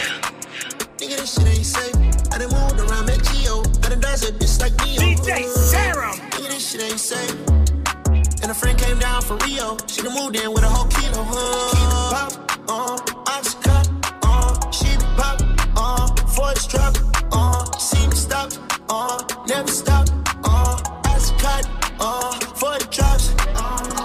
[0.98, 1.96] Nigga, this shit ain't safe.
[2.34, 3.62] I done around, Geo.
[3.86, 4.74] I done bitch like.
[4.74, 6.31] DJ Serum.
[6.72, 7.36] Shit ain't safe.
[8.42, 9.76] And a friend came down for Rio.
[9.88, 11.22] She done moved in with a whole kilo.
[11.28, 12.30] Huh?
[12.30, 12.32] Pop,
[12.70, 12.96] uh,
[13.26, 13.90] Oxycut,
[14.24, 15.42] uh, she pop,
[15.76, 16.96] uh, voice drop,
[17.34, 17.66] uh,
[18.08, 18.54] me stop,
[18.88, 20.08] uh, never stop,
[20.46, 20.78] uh,
[21.12, 21.68] Oxycut,
[22.00, 23.34] uh, for the drops.
[23.36, 24.01] Yeah,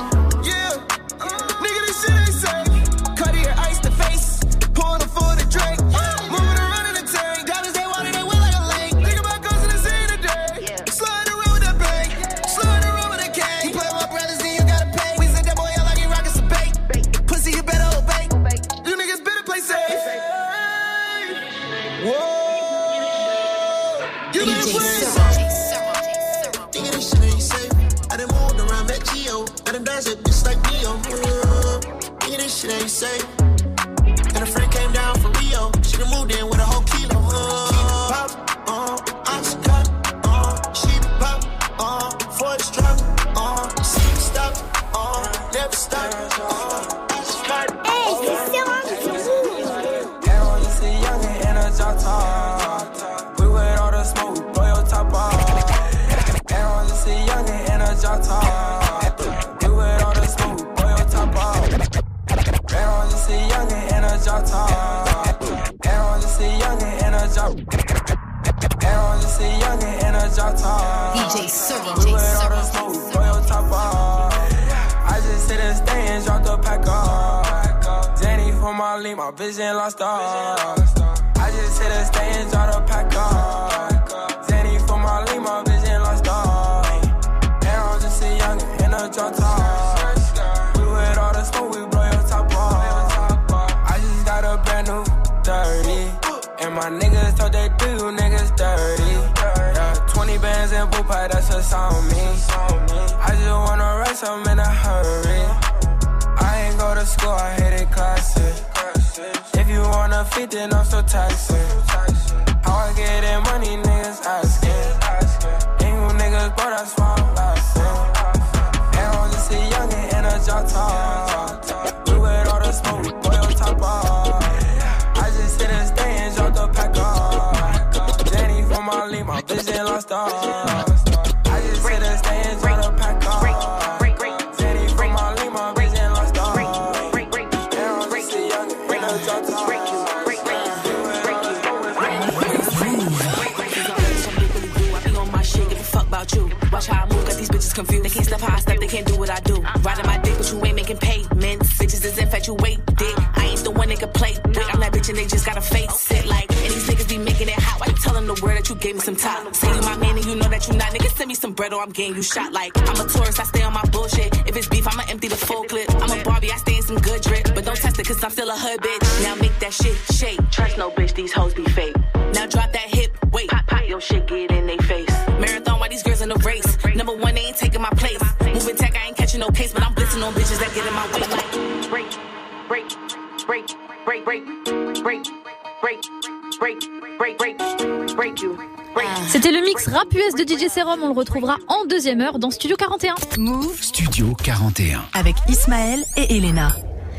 [191.16, 193.14] retrouvera en deuxième heure dans Studio 41.
[193.38, 195.02] Move Studio 41.
[195.14, 196.76] avec Ismaël et Elena.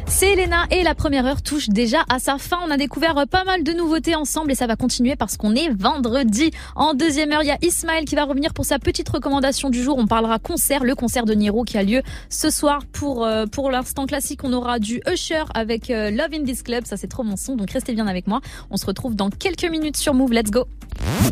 [0.09, 2.59] C'est Elena et la première heure touche déjà à sa fin.
[2.65, 5.69] On a découvert pas mal de nouveautés ensemble et ça va continuer parce qu'on est
[5.69, 6.51] vendredi.
[6.75, 9.83] En deuxième heure, il y a Ismaël qui va revenir pour sa petite recommandation du
[9.83, 9.97] jour.
[9.97, 12.03] On parlera concert, le concert de Niro qui a lieu
[12.38, 12.85] ce soir.
[12.91, 16.85] Pour, euh, pour l'instant classique, on aura du Usher avec euh, Love in This Club.
[16.85, 18.41] Ça, c'est trop mon son, donc restez bien avec moi.
[18.69, 20.31] On se retrouve dans quelques minutes sur Move.
[20.31, 20.67] Let's go.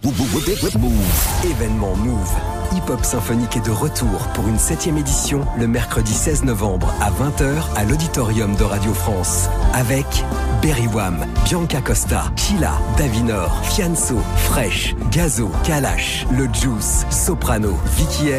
[0.03, 1.45] Move.
[1.45, 2.64] Événement Move.
[2.75, 7.09] Hip Hop Symphonique est de retour pour une septième édition le mercredi 16 novembre à
[7.09, 9.47] 20h à l'auditorium de Radio France.
[9.73, 10.05] Avec
[10.61, 18.31] Berry Wham, Bianca Costa, Sheila, Davinor, Fianso, Fresh, Gazo, Kalash, Le Juice, Soprano, Vicky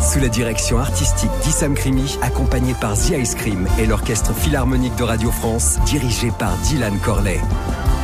[0.00, 5.02] sous la direction artistique d'Issam Krimi, accompagné par The Ice Cream et l'orchestre philharmonique de
[5.02, 7.40] Radio France, dirigé par Dylan Corley.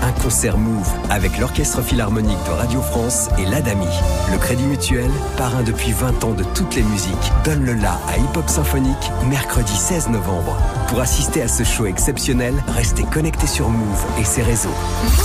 [0.06, 3.88] Un concert Move avec l'Orchestre Philharmonique de Radio France et l'Adami.
[4.30, 8.16] Le Crédit Mutuel, parrain depuis 20 ans de toutes les musiques, donne le la à
[8.16, 10.56] Hip Hop Symphonique mercredi 16 novembre.
[10.86, 14.74] Pour assister à ce show exceptionnel, restez connectés sur Move et ses réseaux.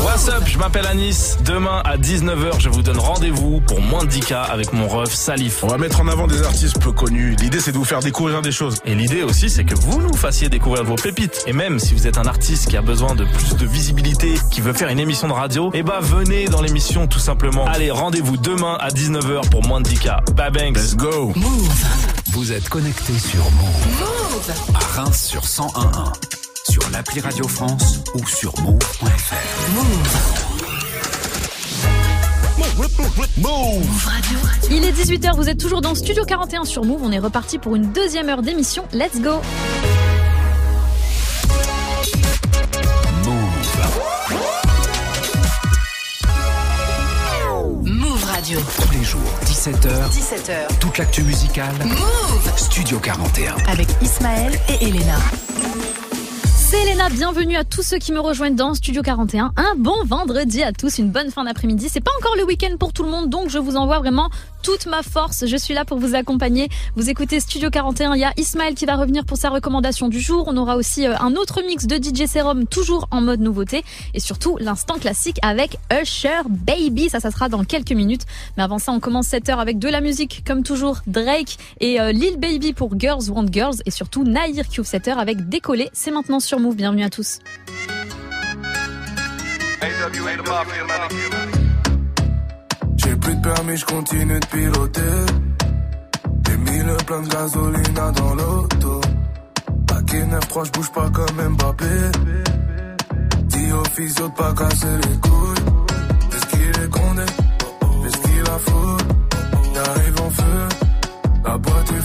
[0.04, 1.38] What's up, je m'appelle Anis.
[1.46, 5.64] Demain à 19h, je vous donne rendez-vous pour moins de 10K avec mon ref Salif.
[5.64, 7.36] On va mettre en avant des artistes peu connus.
[7.40, 8.80] L'idée, c'est de vous faire découvrir des choses.
[8.86, 11.44] Et l'idée aussi, c'est que vous nous fassiez découvrir vos pépites.
[11.46, 14.62] Et même si vous êtes un artiste qui a besoin de plus de visibilité, qui
[14.62, 17.66] veut faire une émission de radio, eh bah venez dans l'émission tout simplement.
[17.66, 20.34] Allez, rendez-vous demain à 19h pour moins de 10K.
[20.34, 20.76] Bye bang.
[20.76, 21.32] Let's go.
[21.36, 21.86] Move.
[22.32, 24.00] Vous êtes connecté sur Move.
[24.00, 24.52] Move.
[24.76, 26.14] À Reims sur 101.1.
[26.70, 29.36] Sur l'appli Radio France ou sur move.fr.
[33.38, 34.38] Move Radio.
[34.70, 37.02] Il est 18h, vous êtes toujours dans Studio 41 sur Move.
[37.04, 38.84] On est reparti pour une deuxième heure d'émission.
[38.94, 39.42] Let's go.
[48.42, 48.60] Radio.
[48.82, 50.10] Tous les jours, 17h.
[50.10, 50.80] 17h.
[50.80, 51.76] Toute l'actu musicale.
[51.86, 52.52] Move.
[52.56, 53.56] Studio 41.
[53.68, 55.20] Avec Ismaël et Elena.
[56.72, 59.52] C'est Elena, bienvenue à tous ceux qui me rejoignent dans Studio 41.
[59.58, 61.90] Un bon vendredi à tous, une bonne fin d'après-midi.
[61.90, 64.30] C'est pas encore le week-end pour tout le monde, donc je vous envoie vraiment
[64.64, 65.46] toute ma force.
[65.46, 66.70] Je suis là pour vous accompagner.
[66.96, 68.14] Vous écoutez Studio 41.
[68.14, 70.46] Il y a Ismaël qui va revenir pour sa recommandation du jour.
[70.48, 73.84] On aura aussi euh, un autre mix de DJ Serum, toujours en mode nouveauté.
[74.14, 77.10] Et surtout, l'instant classique avec Usher Baby.
[77.10, 78.22] Ça, ça sera dans quelques minutes.
[78.56, 81.00] Mais avant ça, on commence cette heure avec de la musique, comme toujours.
[81.06, 83.76] Drake et euh, Lil Baby pour Girls Want Girls.
[83.86, 85.90] Et surtout, Nahir qui ouvre cette heure avec Décoller.
[85.92, 87.40] C'est maintenant sur Bienvenue à tous.
[92.98, 95.02] J'ai plus de permis, je continue de piloter.
[96.46, 99.02] J'ai mis le plein de gasoline dans l'auto.
[99.88, 101.86] Paquet 9-3, je bouge pas comme Mbappé.
[103.46, 105.66] Dis au physio de pas casser les couilles.
[106.32, 107.26] Est-ce qu'il est condé?
[108.06, 109.02] Est-ce qu'il a fout?
[109.74, 110.68] J'arrive en feu,
[111.44, 112.01] la boîte est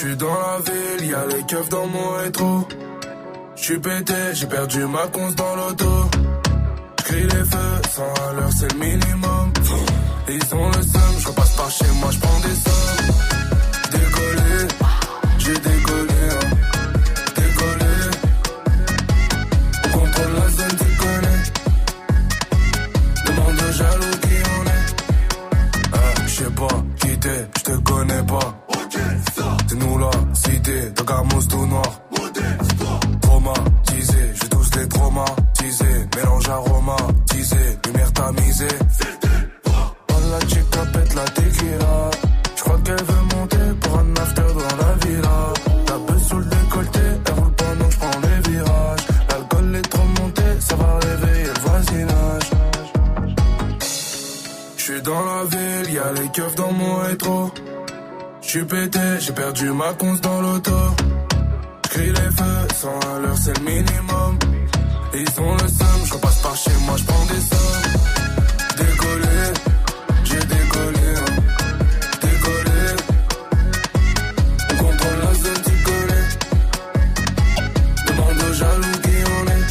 [0.00, 2.66] J'suis dans la ville, y'a les keufs dans mon rétro.
[3.54, 6.10] J'suis pété, j'ai perdu ma conce dans l'auto.
[7.00, 9.52] J'cris les feux, 100 à l'heure c'est le minimum.
[10.26, 13.08] Ils ont le seum, je passe par chez moi, j'prends des sommes.
[13.92, 14.68] Décollé,
[15.36, 16.48] j'ai décollé, hein.
[17.36, 17.94] décollé.
[19.92, 21.42] On la zone, tu connais.
[23.26, 24.88] Demande aux jaloux qui en est.
[25.92, 27.10] Ah, j'sais pas, qui
[29.70, 31.04] c'est nous la cité, ta
[31.48, 31.92] tout noir.
[33.20, 37.56] Traumatisé, je tous les traumatisés, mélange aromatisé,
[37.86, 38.78] lumière tamisée.
[40.32, 42.10] La chica pète la tequila,
[42.56, 45.38] je crois qu'elle veut monter pour un after dans la villa.
[45.88, 49.06] La bœuf sous le décolleté, elle roule pendant je prends les virages.
[49.28, 52.50] L'alcool est trop monté, ça va réveiller le voisinage.
[54.76, 57.39] Je suis dans la ville, y'a les keufs dans mon rétro
[58.52, 60.72] J'suis pété, j'ai perdu ma conce dans l'auto.
[61.84, 64.38] J'cris les feux, sans à l'heure c'est le minimum.
[65.14, 67.92] Ils ont le seum, je passe par chez moi, j'prends des sommes.
[68.76, 69.52] Décollé,
[70.24, 71.32] j'ai décollé, hein.
[72.22, 72.80] décollé.
[74.68, 76.26] On contrôle la zone, tu connais.
[78.08, 79.68] Demande aux jaloux qui on est.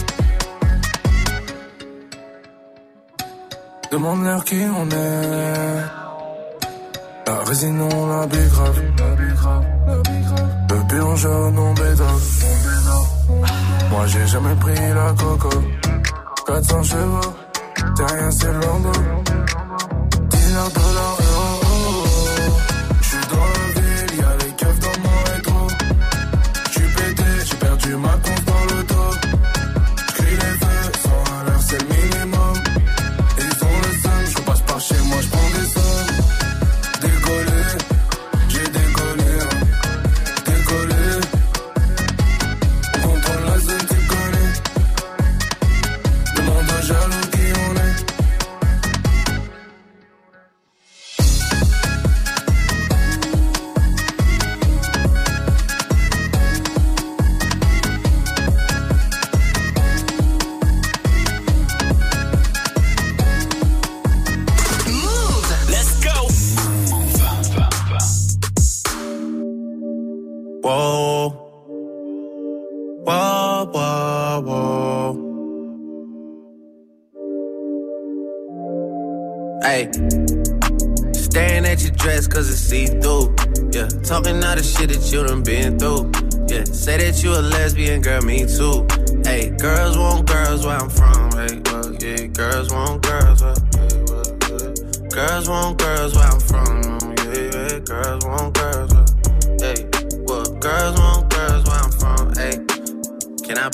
[3.92, 5.99] Demande-leur qui on est.
[7.50, 8.82] La résine, on la grave.
[10.70, 12.46] Le bilan jaune, on bédave.
[13.90, 15.50] Moi, j'ai jamais pris la coco.
[16.46, 17.34] 400 chevaux,
[17.74, 19.39] t'es rien, c'est le
[85.12, 86.12] you done been through.
[86.48, 86.64] Yeah.
[86.66, 88.86] Say that you a lesbian, girl, me too.
[89.24, 91.32] Hey, girls want girls where I'm from.
[91.32, 93.09] Hey, well, yeah, girls want girls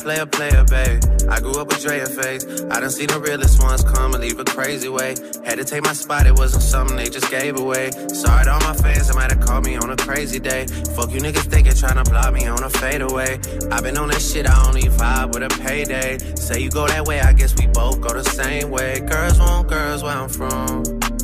[0.05, 1.03] can I play a player, babe?
[1.29, 2.45] I grew up with Drea face.
[2.69, 5.15] I done seen the realest ones come and leave a crazy way.
[5.43, 7.91] Had to take my spot, it wasn't something they just gave away.
[8.13, 10.67] Sorry to all my fans, they might have called me on a crazy day.
[10.95, 13.39] Fuck you niggas thinking, tryna block me on a fadeaway.
[13.71, 16.17] i been on that shit, I only vibe with a payday.
[16.35, 18.99] Say you go that way, I guess we both go the same way.
[18.99, 20.83] Girls want girls where I'm from.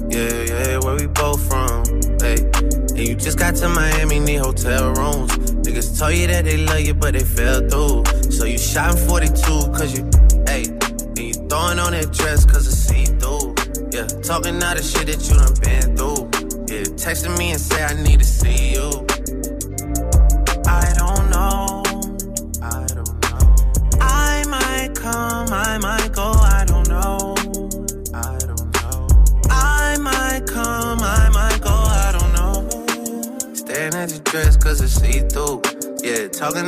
[0.09, 1.85] Yeah, yeah, where we both from.
[2.19, 2.50] Hey,
[3.01, 5.31] and you just got to Miami, need hotel rooms.
[5.65, 8.03] Niggas told you that they love you, but they fell through.
[8.31, 9.33] So you shot in 42,
[9.73, 10.03] cause you,
[10.45, 13.55] hey, and you throwing on that dress, cause it's see through.
[13.91, 16.29] Yeah, talking all the shit that you done been through.
[16.69, 18.91] Yeah, texting me and say I need to see you.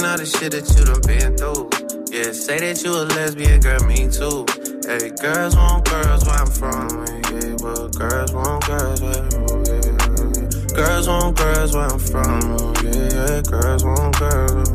[0.03, 1.71] All the shit that you done been through.
[2.11, 4.43] Yeah, say that you a lesbian, girl, me too.
[4.83, 6.91] Hey, girls want girls where I'm from.
[7.31, 10.75] Yeah, well, girls want girls where oh, yeah.
[10.75, 12.43] Girls want girls where I'm from.
[12.83, 14.69] Yeah, girls want girls.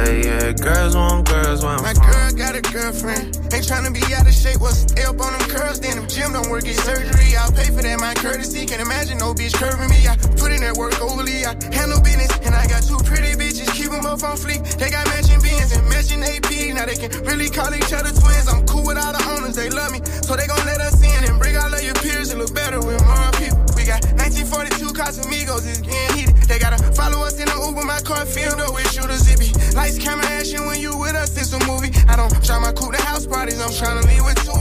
[0.00, 2.08] Hey, yeah, girls want girls where I'm My from.
[2.10, 3.36] girl got a girlfriend.
[3.52, 4.58] Ain't tryna be out of shape.
[4.58, 5.78] What's the up on them curls?
[5.78, 7.36] Then them gym don't work, get surgery.
[7.36, 8.64] I'll pay for that, my courtesy.
[8.64, 10.08] Can't imagine no bitch curving me.
[10.08, 11.44] I put in that work overly.
[11.44, 12.32] I handle business.
[12.40, 13.39] And I got two pretty.
[13.90, 14.62] Keep them on fleek.
[14.78, 16.46] They got matching beans and matching AP.
[16.78, 18.46] Now they can really call each other twins.
[18.46, 19.56] I'm cool with all the owners.
[19.58, 19.98] They love me.
[20.22, 22.30] So they gon' let us in and bring all of your peers.
[22.30, 23.58] It look better with more people.
[23.74, 25.66] We got 1942 Casamigos.
[25.66, 26.36] It's getting heated.
[26.46, 27.82] They gotta follow us in the Uber.
[27.82, 29.26] My car filled up with shooters.
[29.26, 31.34] It be lights, camera, action when you with us.
[31.34, 31.90] It's a movie.
[32.06, 33.58] I don't try my coupe to house parties.
[33.58, 34.54] I'm tryna leave with two.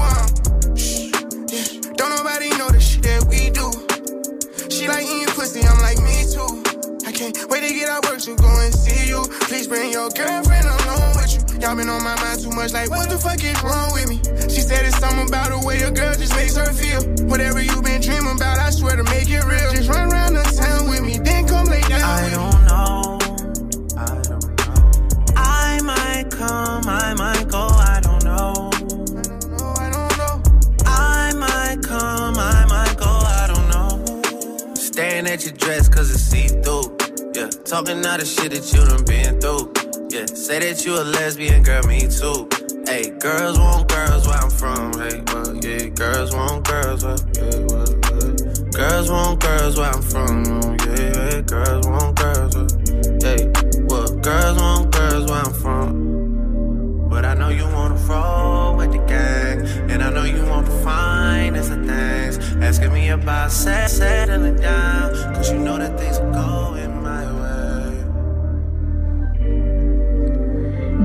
[0.74, 1.14] Shh,
[1.54, 1.94] yeah.
[2.02, 3.70] Don't nobody know the shit that we do.
[4.74, 5.62] She like eating pussy.
[5.62, 6.69] I'm like me too.
[7.20, 9.22] I can't wait to get out work to go and see you.
[9.52, 11.60] Please bring your girlfriend along with you.
[11.60, 12.72] Y'all been on my mind too much.
[12.72, 14.24] Like what the fuck is wrong with me?
[14.48, 17.04] She said it's something about the way a girl just makes her feel.
[17.28, 19.70] Whatever you been dreaming about, I swear to make it real.
[19.76, 22.38] Just run around the town with me, then come lay down I with me.
[22.40, 23.20] don't know.
[24.00, 24.80] I don't know.
[25.36, 28.72] I might come, I might go, I don't know.
[29.76, 30.36] I don't know.
[30.88, 34.74] I might come, I might go, I don't know.
[34.76, 36.99] Staring at your dress cause it's see through.
[37.40, 39.72] Yeah, talking all the shit that you done been through.
[40.12, 42.52] Yeah, say that you a lesbian, girl, me too.
[42.84, 44.92] Hey, girls want girls where I'm from.
[45.00, 48.76] Hey, well, yeah, girls want girls where, yeah, well, yeah.
[48.76, 50.36] Girls want girls where I'm from.
[50.52, 52.68] oh, Yeah, yeah, girls want girls where,
[53.24, 53.48] hey,
[53.88, 57.08] well, girls want girls where I'm from.
[57.08, 60.78] But I know you wanna roll with the gang, and I know you want the
[60.84, 62.36] finest of things.
[62.62, 65.14] asking me about set, settling down.
[65.36, 66.79] Cause you know that things are going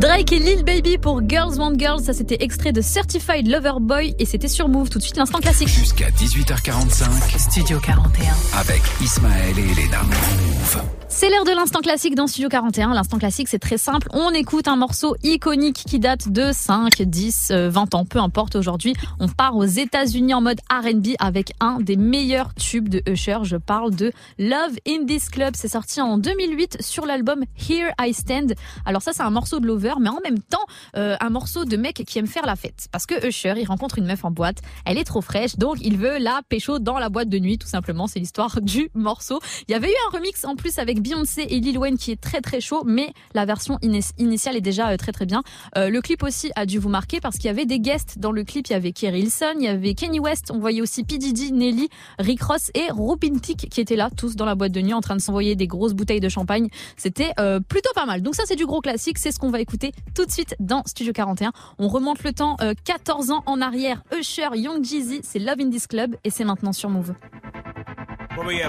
[0.05, 4.15] Drake et Lil Baby pour Girls Want Girls, ça c'était extrait de Certified Lover Boy
[4.19, 4.91] et c'était sur Move.
[4.91, 5.69] Tout de suite l'instant classique.
[5.69, 7.39] Jusqu'à 18h45.
[7.39, 8.35] Studio 41.
[8.61, 10.03] Avec Ismaël et Elena.
[10.03, 11.04] Move.
[11.17, 12.93] C'est l'heure de l'instant classique dans Studio 41.
[12.93, 14.09] L'instant classique, c'est très simple.
[14.13, 18.57] On écoute un morceau iconique qui date de 5, 10, euh, 20 ans, peu importe
[18.57, 18.95] aujourd'hui.
[19.21, 23.39] On part aux États-Unis en mode R&B avec un des meilleurs tubes de Usher.
[23.45, 25.55] Je parle de Love in This Club.
[25.57, 28.55] C'est sorti en 2008 sur l'album Here I Stand.
[28.85, 31.77] Alors ça, c'est un morceau de Lover, mais en même temps, euh, un morceau de
[31.77, 32.89] mec qui aime faire la fête.
[32.91, 34.59] Parce que Usher, il rencontre une meuf en boîte.
[34.85, 37.69] Elle est trop fraîche, donc il veut la pécho dans la boîte de nuit, tout
[37.69, 38.09] simplement.
[38.09, 39.39] C'est l'histoire du morceau.
[39.69, 42.21] Il y avait eu un remix en plus avec Beyoncé et Lil Wayne qui est
[42.21, 43.79] très très chaud, mais la version
[44.19, 45.43] initiale est déjà euh, très très bien.
[45.77, 48.33] Euh, le clip aussi a dû vous marquer parce qu'il y avait des guests dans
[48.33, 48.67] le clip.
[48.69, 51.19] Il y avait Kerry Hilson, il y avait Kenny West, on voyait aussi P.
[51.53, 54.95] Nelly, Rick Ross et Robin Thicke qui étaient là, tous dans la boîte de nuit
[54.95, 56.69] en train de s'envoyer des grosses bouteilles de champagne.
[56.97, 58.23] C'était euh, plutôt pas mal.
[58.23, 60.83] Donc ça c'est du gros classique, c'est ce qu'on va écouter tout de suite dans
[60.87, 61.53] Studio 41.
[61.79, 64.03] On remonte le temps euh, 14 ans en arrière.
[64.19, 67.13] Usher, Young Jeezy, c'est Love in This Club et c'est maintenant sur Move.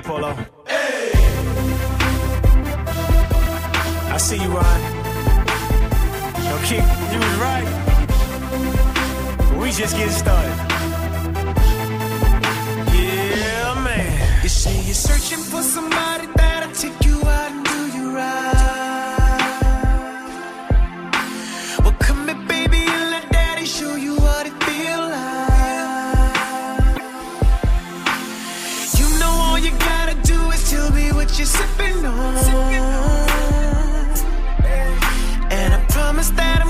[0.03, 0.27] Polo?
[4.15, 4.81] I see you, Ryan.
[6.45, 7.67] Yo, Kick, you was right.
[9.59, 10.55] We just getting started.
[12.95, 14.41] Yeah, man.
[14.41, 19.59] You say you're searching for somebody that'll take you out and do you right.
[21.83, 26.35] Well, come here, baby, and let daddy show you what it feel like.
[28.97, 32.35] You know all you gotta do is tell me what you're sipping on.
[32.37, 32.74] And
[36.27, 36.64] I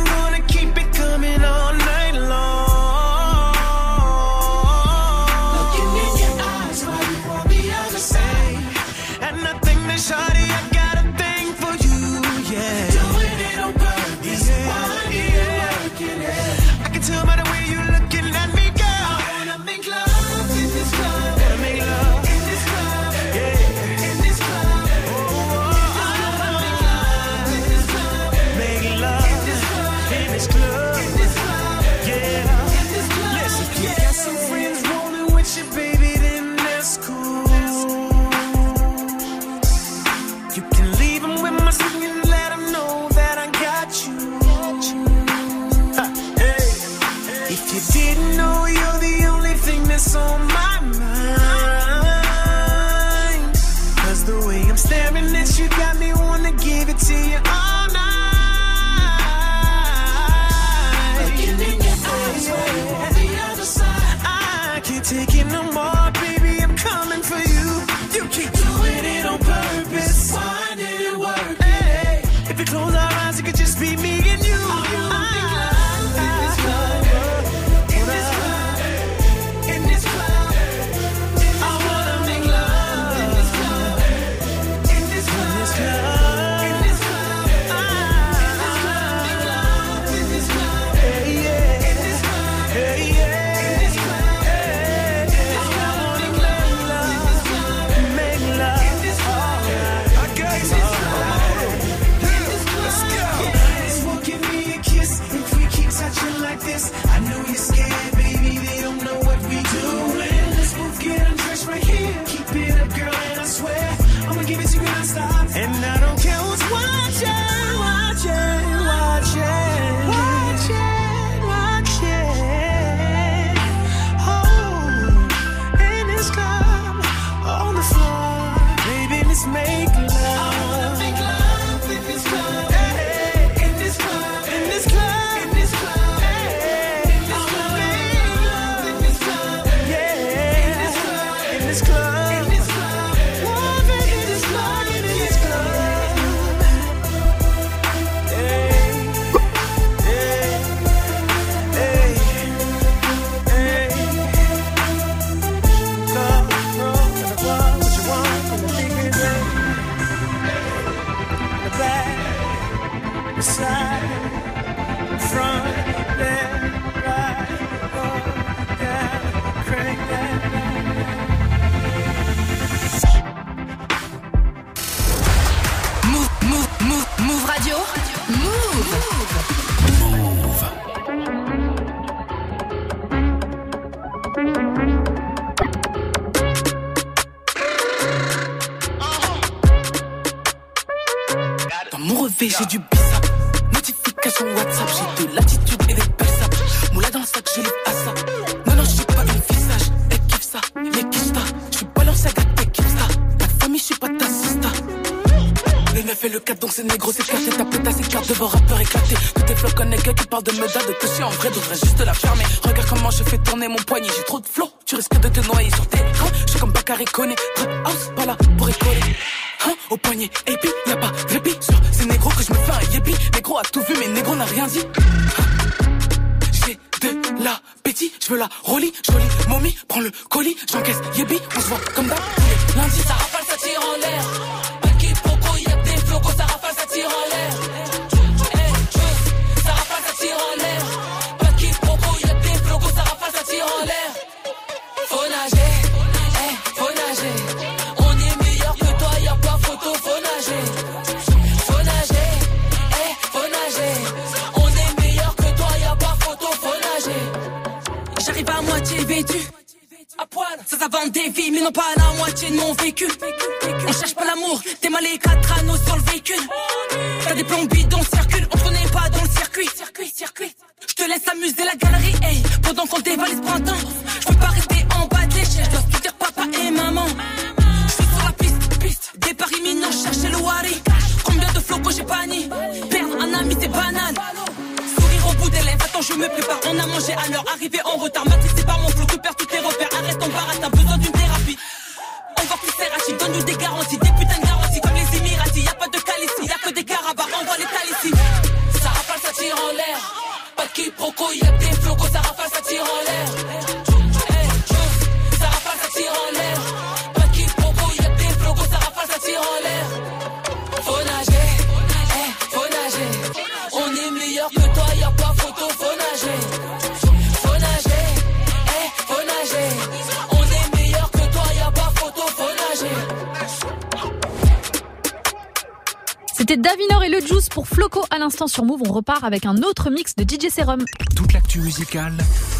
[329.06, 330.84] repart avec un autre mix de DJ Serum.
[331.16, 332.14] Toute l'actu musicale,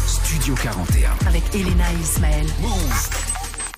[0.06, 1.10] Studio 41.
[1.26, 2.46] Avec Elena et Ismaël.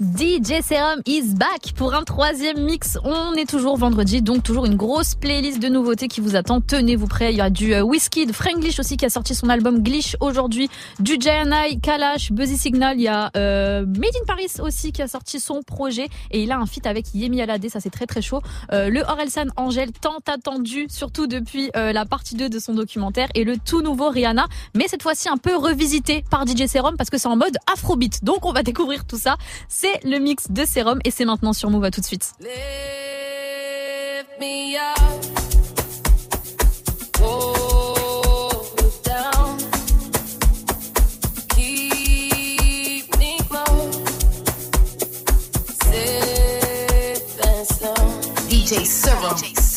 [0.01, 2.99] DJ Serum is back pour un troisième mix.
[3.05, 6.61] On est toujours vendredi, donc toujours une grosse playlist de nouveautés qui vous attend.
[6.61, 7.33] Tenez-vous prêts.
[7.33, 9.81] Il y a du euh, Whiskey, de Frank Glish aussi qui a sorti son album
[9.81, 10.69] Glish aujourd'hui,
[10.99, 12.97] du JNI, Kalash, Buzzy Signal.
[12.99, 16.51] Il y a euh, Made in Paris aussi qui a sorti son projet et il
[16.51, 17.69] a un feat avec Yemi Alade.
[17.69, 18.41] Ça c'est très très chaud.
[18.73, 23.29] Euh, le Orelsan Angel, tant attendu, surtout depuis euh, la partie 2 de son documentaire
[23.37, 27.09] et le tout nouveau Rihanna, mais cette fois-ci un peu revisité par DJ Serum parce
[27.09, 28.25] que c'est en mode Afrobeat.
[28.25, 29.37] Donc on va découvrir tout ça.
[29.69, 32.35] C'est le mix de Serum et c'est maintenant sur tout de suite.
[48.51, 49.37] DJ Cyril.
[49.37, 49.68] DJ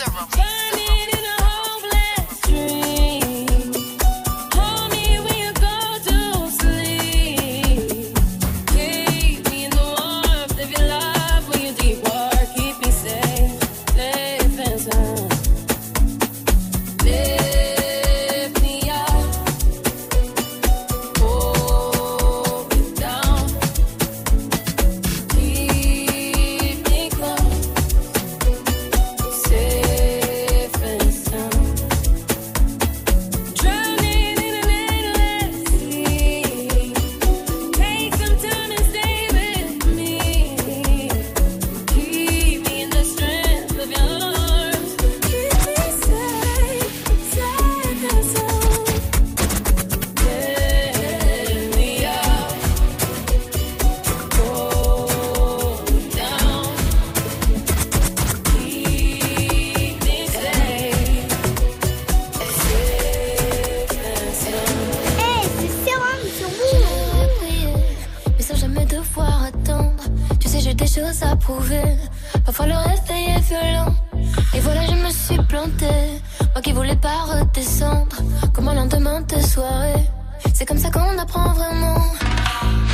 [76.91, 78.18] fallait pas redescendre,
[78.53, 80.05] comme un lendemain de soirée.
[80.53, 82.01] C'est comme ça qu'on apprend vraiment.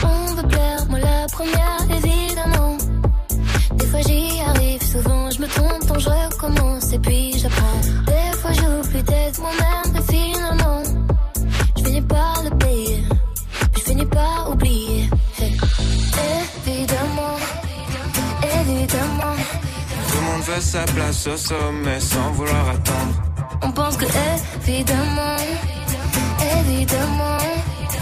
[0.04, 2.78] On veut plaire, moi la première, évidemment.
[3.76, 7.82] Des fois j'y arrive, souvent je me trompe, donc je recommence et puis j'apprends.
[8.06, 10.84] Des fois j'oublie d'être moi-même, mais finalement,
[11.78, 13.04] je finis par le payer,
[13.72, 15.10] puis je finis par oublier.
[15.40, 17.38] Évidemment,
[18.60, 19.36] évidemment.
[20.10, 23.27] Tout le monde veut sa place au sommet sans vouloir attendre.
[23.98, 24.06] Que
[24.68, 25.38] évidemment,
[26.60, 27.38] évidemment,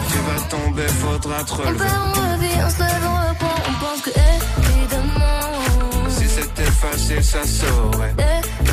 [0.10, 1.72] tu vas tomber, faudra te relever.
[1.72, 3.58] On perd, on revit, on se lève, on reprend.
[3.70, 5.40] On pense que évidemment,
[6.10, 8.14] si c'était facile, ça saurait.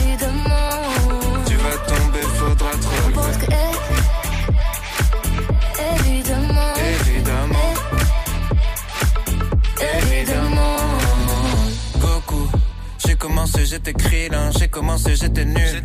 [0.00, 0.70] Évidemment,
[1.46, 3.06] tu vas tomber, faudra te relever.
[3.06, 3.46] On pense que
[6.00, 6.74] évidemment,
[7.06, 7.72] évidemment,
[9.96, 10.76] évidemment.
[12.00, 12.48] Beaucoup.
[13.06, 15.84] J'ai commencé, j'étais krillin, j'ai commencé, j'étais nul.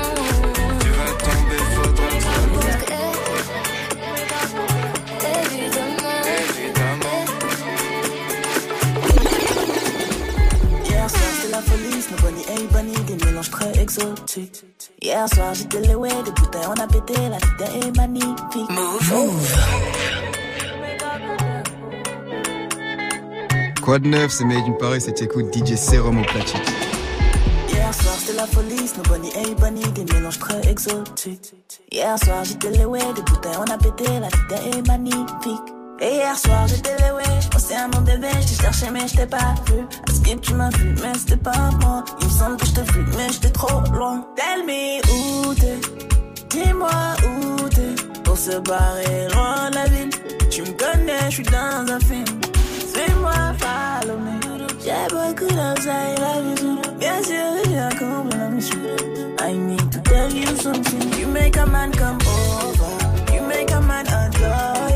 [12.01, 14.65] Snow Bunny et Bunny, des mélanges très exotiques.
[15.01, 18.69] Hier soir j'étais way, des bouteilles on a pété, la vie est magnifique.
[18.69, 19.57] Move,
[23.83, 26.59] Quoi de neuf, c'est Made in Paris, c'est écoute DJ Serum au platine.
[27.69, 31.53] Hier soir c'était la folie, Snow Bunny et Bunny, des mélanges très exotiques.
[31.91, 35.80] Hier soir j'étais way, des bouteilles on a pété, la vie est magnifique.
[36.01, 39.27] Et hier soir j'étais les way, océan mon bébé, je t'ai cherché mais je t'ai
[39.27, 39.85] pas vu.
[40.09, 42.03] À skip tu m'as vu mais c'était pas moi.
[42.21, 44.25] Il me semble que je t'ai vu mais j'étais trop loin.
[44.35, 45.79] Tell me où t'es,
[46.49, 46.89] dis-moi
[47.23, 47.93] où t'es.
[48.23, 50.09] Pour se barrer loin de la ville,
[50.49, 52.25] tu me connais, je suis dans un film.
[52.93, 54.41] Suis-moi, follow me.
[54.83, 58.77] J'ai beaucoup d'oseille, la vie Bien sûr, j'ai accompli la mission.
[59.39, 61.19] I need to tell you something.
[61.19, 63.35] You make a man come over.
[63.35, 64.90] You make a man adore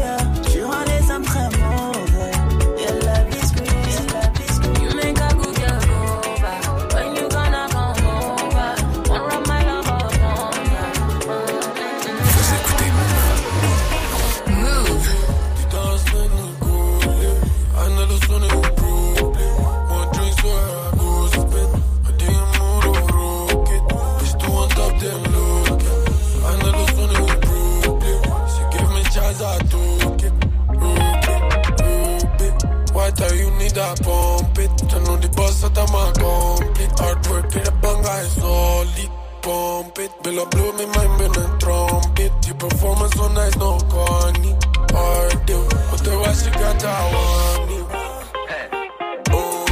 [35.77, 36.99] I'm a complete.
[36.99, 39.11] Hard work in the banga is solid.
[39.41, 42.31] Pump it, Bill up blow me mind when I trumpet.
[42.47, 44.55] Your performance so nice, no corny.
[44.89, 47.85] Hard deal, but the way she got I want it.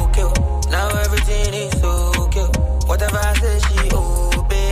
[0.03, 0.29] okay.
[0.69, 2.47] Now everything is okay.
[2.85, 4.71] Whatever I say, she obey.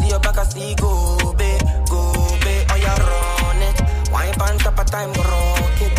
[0.00, 2.02] See your back, I see go, babe, go,
[2.42, 2.66] babe.
[2.70, 4.10] Oh, you run it.
[4.10, 5.92] Wine pan top of time, rock it.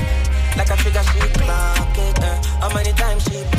[0.58, 2.20] Like a trigger, she clock it.
[2.20, 2.42] Eh.
[2.60, 3.53] How many times she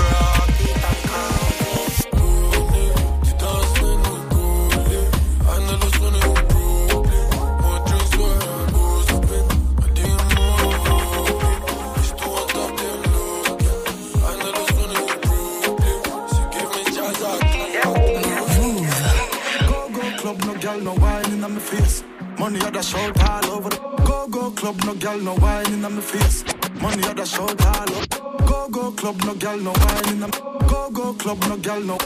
[20.75, 22.05] girl, no wine in my face.
[22.39, 23.69] Money the shout all over.
[23.69, 26.45] The go go club, no girl, no wine in my face.
[26.81, 28.45] Money the shout all over.
[28.47, 30.31] Go go club, no girl, no my.
[30.67, 31.99] Go go club, no girl, no.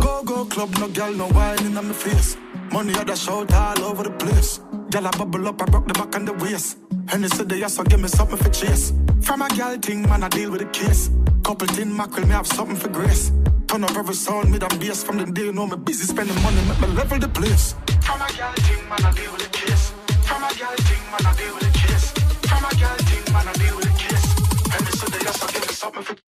[0.00, 2.36] Go go club, no girl, no wine in my face.
[2.72, 4.60] Money the shout all over the place.
[4.90, 6.78] Girl, I bubble up, I broke the back and the waist.
[7.12, 8.92] And they said they also give me something for chase.
[9.22, 11.10] From a girl thing, man, I deal with the case.
[11.44, 13.30] Couple tin mackerel, me have something for grace.
[13.66, 16.40] Turn up every sound, mid and bass from the day, you know me busy spending
[16.42, 17.74] money, make me level the place.
[18.02, 19.92] From a girl thing, man, I deal with the case.
[20.24, 22.12] From a girl thing, man, I deal with the case.
[22.46, 24.26] From a girl thing, man, I deal with the case.
[24.72, 26.25] And they said they also give me something for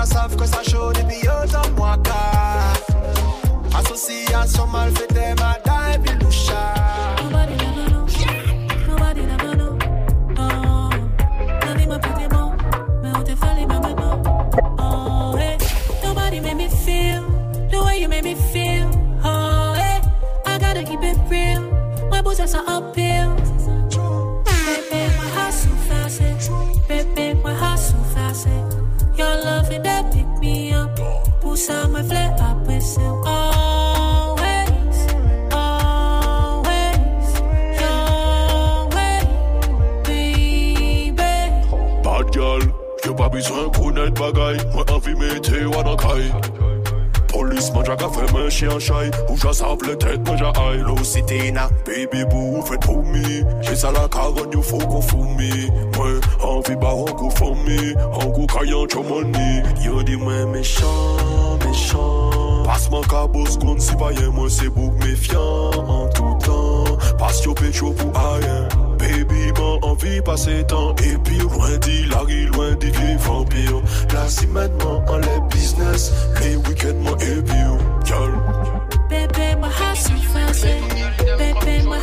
[0.00, 2.72] doivent savent que ça chaud depuis autant moi car
[3.78, 5.69] Association mal faite, madame
[44.38, 46.32] envie mettez ou dans caille.
[47.28, 49.10] Police, moi, j'ai fait mon chien chai.
[49.28, 50.82] Ou j'ai sable tête, moi, j'ai aïe.
[50.84, 51.68] Low city, na.
[51.86, 53.44] Baby boo, faites pour me.
[53.62, 55.68] J'ai ça la carotte, you faut qu'on fout me.
[55.96, 57.96] Moi, envie baron qu'on fout me.
[58.14, 59.62] En gros, caillant, tu money.
[59.84, 61.16] Yo, dis-moi méchant,
[61.66, 62.30] méchant.
[62.64, 65.70] Passe-moi cabos, qu'on si pas y'a, moi, c'est bouc méfiant.
[65.88, 66.80] En tout temps.
[67.18, 68.68] Passe yo pour rien.
[69.00, 70.94] Baby, m'en envie passer temps.
[70.96, 73.82] Et puis, loin dit Larry, loin des vampires.
[74.12, 76.12] Là, si maintenant, en les business.
[76.42, 77.56] Les week-ends, moi, et puis.
[79.08, 80.64] Baby, my heart so fast.
[81.38, 81.98] Baby, my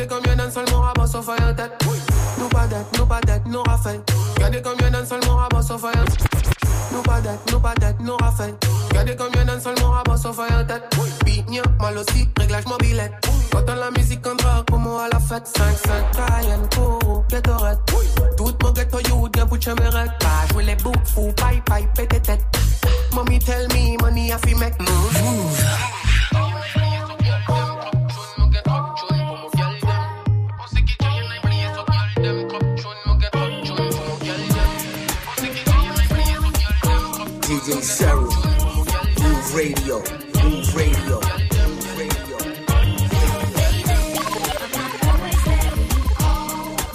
[0.00, 1.84] Regardez à tête.
[2.38, 3.62] Nous pas d'être, nous pas d'être, nous
[5.62, 5.92] sauf à
[6.92, 8.16] Nous pas d'être, nous pas d'être, nous
[10.66, 10.96] tête.
[11.24, 13.12] Pignon, mal aussi, réglage mobilette.
[13.52, 15.46] Quand on la musique en drague, comme à la fête.
[15.46, 17.78] 5-5, Cayenne, Koro, Gatorade.
[18.36, 20.12] Tout mon ghetto youth, bien pour chemerette.
[20.18, 22.44] Pas jouer les boucs, fou, paille, paille, pété tête.
[23.12, 25.22] Mommy tell me, money a fi make move.
[25.22, 26.09] Move.
[37.70, 38.24] DJ Serum,
[39.22, 40.02] Move Radio,
[40.42, 41.20] Move Radio.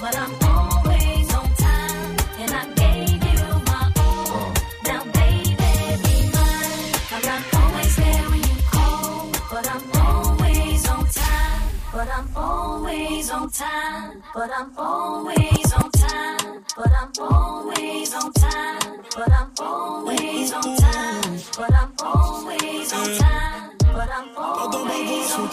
[0.02, 4.54] But I'm always on time, and I gave you my all.
[4.84, 5.56] Now, baby,
[6.04, 6.92] be mine.
[7.12, 11.72] I'm not always there when you call, but I'm always on time.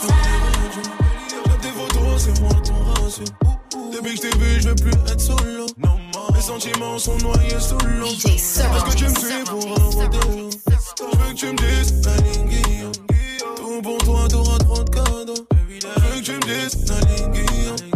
[0.02, 0.32] Time.
[1.54, 3.24] On photos, c'est moi ton ratio.
[3.92, 5.66] Depuis que je t'ai vu, je veux plus être solo.
[6.34, 8.06] Mes sentiments sont noyés sous l'eau.
[8.06, 10.50] Est-ce que tu me suis pour un rodéo?
[10.70, 12.90] Je veux que tu me dises, la ligne
[13.56, 15.46] Tout pour toi, t'auras trop de cadeaux.
[15.52, 17.91] Je veux que tu me dises, la ligne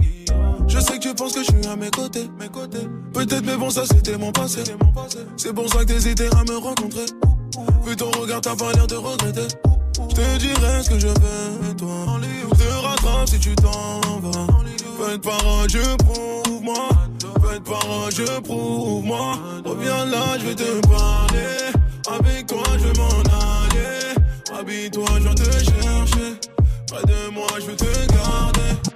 [0.76, 2.28] Je sais que tu penses que je suis à mes côtés.
[3.14, 4.62] Peut-être, mais bon, ça c'était mon passé.
[5.38, 7.06] C'est pour ça que t'hésitais à me rencontrer.
[7.86, 9.48] Vu ton regard, t'as pas l'air de regretter.
[10.10, 12.20] Je te dirai ce que je veux, toi.
[12.52, 14.46] Je te rattrape si tu t'en vas.
[14.98, 16.88] Faites parole, je prouve moi.
[17.22, 19.38] Faites parole, je prouve moi.
[19.64, 21.72] Reviens là, je vais te parler.
[22.20, 24.60] Avec toi, je vais m'en aller.
[24.60, 26.40] Habille-toi, je viens te chercher.
[26.86, 28.95] Près de moi, je vais te garder.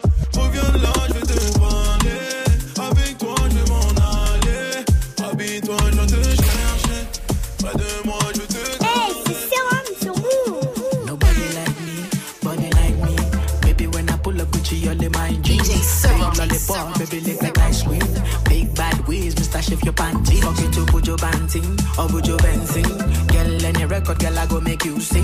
[19.70, 20.40] Shift your panty.
[20.40, 23.39] Fuck you to put your banting, or put your benzing.
[23.70, 25.22] Any record, girl, I go make you sing.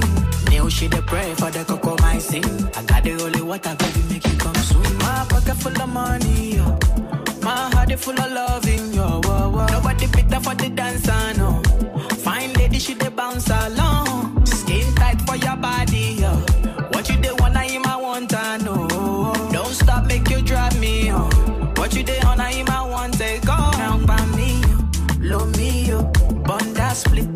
[0.52, 2.44] Now she the pray for the cocoa my sing.
[2.76, 4.98] I got the holy water, baby, make you come swim.
[4.98, 6.78] My pocket full of money, yo.
[7.42, 9.20] My heart is full of loving, yo.
[9.24, 9.66] Whoa, whoa.
[9.66, 11.60] Nobody better for the dancer, no.
[12.18, 14.46] Fine lady, she the bounce along.
[14.46, 16.30] Skin tight for your body, yo.
[16.92, 19.32] What you they wanna him, I want to know.
[19.50, 21.32] Don't stop, make you drive me on.
[21.74, 23.56] What you they on, him, I want to go.
[23.82, 25.36] Now by me, yo.
[25.36, 26.04] Low me, yo.
[26.46, 27.35] Bunda split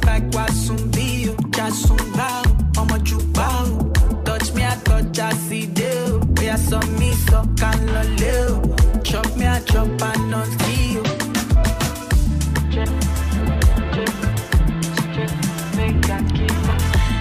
[0.00, 1.34] up like Wasumbi, yo.
[1.50, 2.44] Jasumba,
[2.76, 2.98] I'ma
[3.32, 4.22] bow.
[4.24, 6.20] Touch me, I touch, I see deal.
[6.36, 7.86] We are some me, so can
[8.16, 9.02] live.
[9.04, 10.46] Chop me, I chop, I not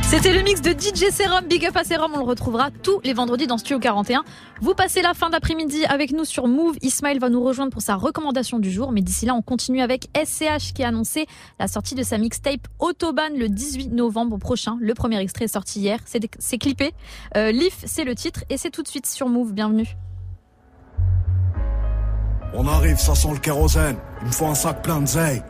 [0.09, 2.11] C'était le mix de DJ Serum, Big Up à Serum.
[2.15, 4.23] On le retrouvera tous les vendredis dans Studio 41.
[4.59, 6.77] Vous passez la fin d'après-midi avec nous sur Move.
[6.81, 8.91] Ismaël va nous rejoindre pour sa recommandation du jour.
[8.91, 11.27] Mais d'ici là, on continue avec SCH qui a annoncé
[11.59, 14.77] la sortie de sa mixtape Autobahn le 18 novembre prochain.
[14.81, 15.99] Le premier extrait est sorti hier.
[16.39, 16.91] C'est clippé.
[17.37, 19.53] Euh, Leaf, c'est le titre et c'est tout de suite sur Move.
[19.53, 19.95] Bienvenue.
[22.55, 23.97] On arrive, ça sent le kérosène.
[24.21, 25.43] Il me faut un sac plein de zeille.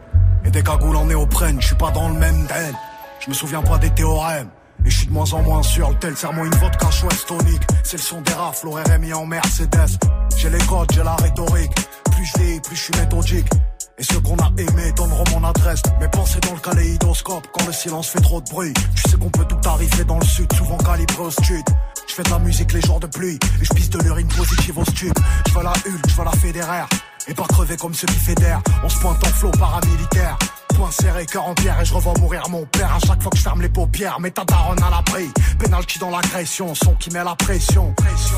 [0.43, 2.75] Et des cagoules en néoprène, je suis pas dans le même deal.
[3.19, 4.49] Je me souviens pas des théorèmes.
[4.85, 7.61] Et je suis de moins en moins sûr, le tel serment une vodka chouette tonique.
[7.83, 9.99] C'est le son des rafles, RMI en Mercedes.
[10.37, 11.71] J'ai les codes, j'ai la rhétorique.
[12.11, 13.47] Plus je vieillis, plus je suis méthodique.
[13.97, 15.81] Et ceux qu'on a aimés donneront mon adresse.
[15.99, 18.73] Mes pensées dans le kaléidoscope quand le silence fait trop de bruit.
[18.95, 21.65] Tu sais qu'on peut tout arriver dans le sud, souvent calibré au stud.
[22.07, 24.77] Je fais de la musique les jours de pluie et je pisse de l'urine positive
[24.77, 25.13] au stud.
[25.47, 26.87] Je veux la Hulk, je veux la fédéraire.
[27.27, 28.61] Et pas crever comme ceux qui fédèrent.
[28.81, 30.37] On se pointe en flot paramilitaire.
[30.79, 33.37] Point serré, cœur en pierre et je revois mourir mon père à chaque fois que
[33.37, 34.17] je ferme les paupières.
[34.21, 35.29] Mais ta daronne à l'abri.
[35.59, 37.93] Penalty dans l'agression, son qui met la pression.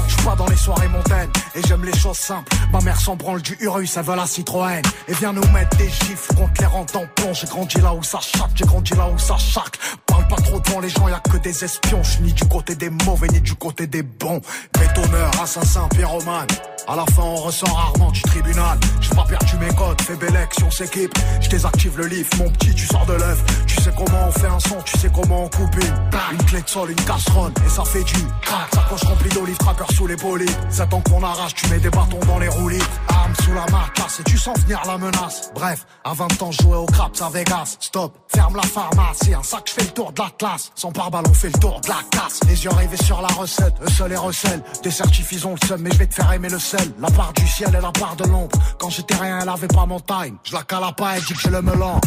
[0.08, 2.52] Je suis pas dans les soirées montaines et j'aime les choses simples.
[2.74, 4.82] Ma mère s'en branle du Urus, elle veut la Citroën.
[5.08, 7.32] Et vient nous mettre des gifles contre les rentes en plomb.
[7.32, 9.78] J'ai grandi là où ça chaque, j'ai grandi là où ça chaque.
[10.08, 12.02] Parle pas trop devant les gens, y a que des espions.
[12.02, 14.42] Je ni du côté des mauvais ni du côté des bons.
[14.80, 16.48] Bétonneur, assassin, pyromane.
[16.88, 18.78] À la fin, on ressort rarement du tribunal.
[19.00, 21.14] J'ai pas perdu mes codes, fais belle si on s'équipe.
[21.40, 23.44] Je désactive le livre, mon petit, tu sors de l'œuf.
[23.68, 26.12] Tu sais comment on fait un son, tu sais comment on coupe une.
[26.32, 28.70] Une clé de sol, une casserole, et ça fait du crack.
[28.74, 30.46] Sacoche remplie d'olives, tracker sous les polies.
[30.70, 32.84] C'est ans qu'on arrache, tu mets des bâtons dans les roulis.
[33.10, 35.52] Arme sous la marcasse, et tu sens venir la menace.
[35.54, 37.78] Bref, à 20 ans, jouais au craps à Vegas.
[37.80, 40.72] Stop, ferme la pharmacie, un sac, je fais le tour de la classe.
[40.76, 42.40] Sans pare-balles, on fait le tour de la casse.
[42.48, 44.64] Les yeux rivés sur la recette, eux seuls les recèlent.
[44.84, 46.60] Des certifs, ils ont le seum, mais je vais te faire aimer le
[47.00, 48.58] La part du ciel et la part de l'ombre.
[48.80, 50.38] Quand j'étais rien, elle avait pas mon time.
[50.44, 52.00] Je la cala pas, elle dit que j'ai le melon.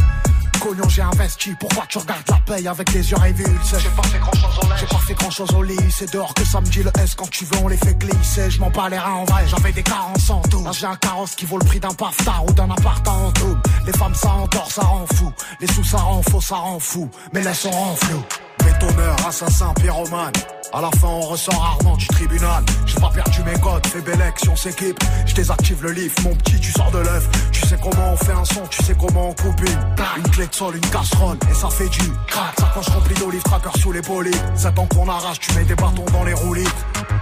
[0.61, 1.55] Cognon, j'ai investi.
[1.61, 3.77] Pourquoi tu regardes la paye avec les yeux révulsés?
[3.79, 5.77] J'ai pas fait grand chose au J'ai pas fait grand chose au lit.
[5.91, 7.15] C'est dehors que ça me dit le S.
[7.15, 8.51] Quand tu veux, on les fait glisser.
[8.51, 9.45] Je m'en bats les reins en vrai.
[9.49, 10.65] J'avais des carences en tout.
[10.65, 13.59] Là, j'ai un carrosse qui vaut le prix d'un paftard ou d'un appart en tout.
[13.87, 15.31] Les femmes, ça endort, ça rend fou.
[15.61, 17.11] Les sous, ça rend faux, ça rend fou.
[17.35, 18.23] Mais laisse, on rend flou.
[18.65, 20.33] Bétonneur, assassin, pyromane.
[20.75, 22.65] À la fin, on ressort rarement du tribunal.
[22.85, 24.99] J'ai pas perdu mes codes, fais belle si on s'équipe.
[25.25, 27.29] Je désactive le livre, mon petit, tu sors de l'œuf.
[27.53, 29.95] Tu sais comment on fait un son, tu sais comment on coupe une.
[30.17, 32.59] Une clé de sol, une casserole, et ça fait du crack.
[32.59, 34.33] Sacoche remplie d'olives, tracker sous les polies.
[34.57, 36.69] C'est temps qu'on arrache, tu mets des bâtons dans les roulis.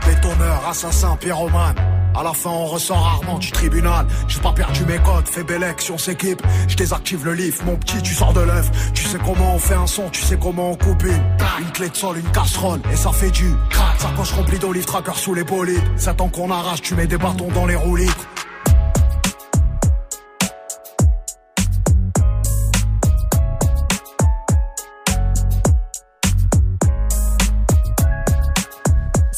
[0.06, 1.76] Bétonneur, assassin, pyromane.
[2.14, 4.06] À la fin, on ressort rarement du tribunal.
[4.28, 6.42] J'ai pas perdu mes codes, fais belle si on s'équipe.
[6.68, 8.70] Je désactive le livre, mon petit, tu sors de l'œuf.
[8.92, 11.22] Tu sais comment on fait un son, tu sais comment on coupe une.
[11.60, 14.00] Une clé de sol, une casserole, et ça fait du crack.
[14.00, 15.80] Sacoche remplie d'olives, tracker sous les polies.
[15.96, 18.10] C'est temps qu'on arrache, tu mets des bâtons dans les roulis.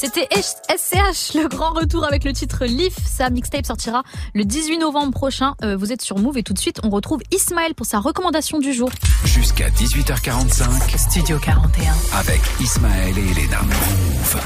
[0.04, 2.94] C'était SCH, le grand retour avec le titre Leaf.
[3.06, 4.02] Sa mixtape sortira
[4.34, 5.54] le 18 novembre prochain.
[5.62, 8.58] Euh, vous êtes sur Move et tout de suite, on retrouve Ismaël pour sa recommandation
[8.58, 8.90] du jour.
[9.24, 11.94] Jusqu'à 18h45, Studio 41.
[12.18, 13.62] avec Ismaël et Elena.
[13.62, 14.42] Move.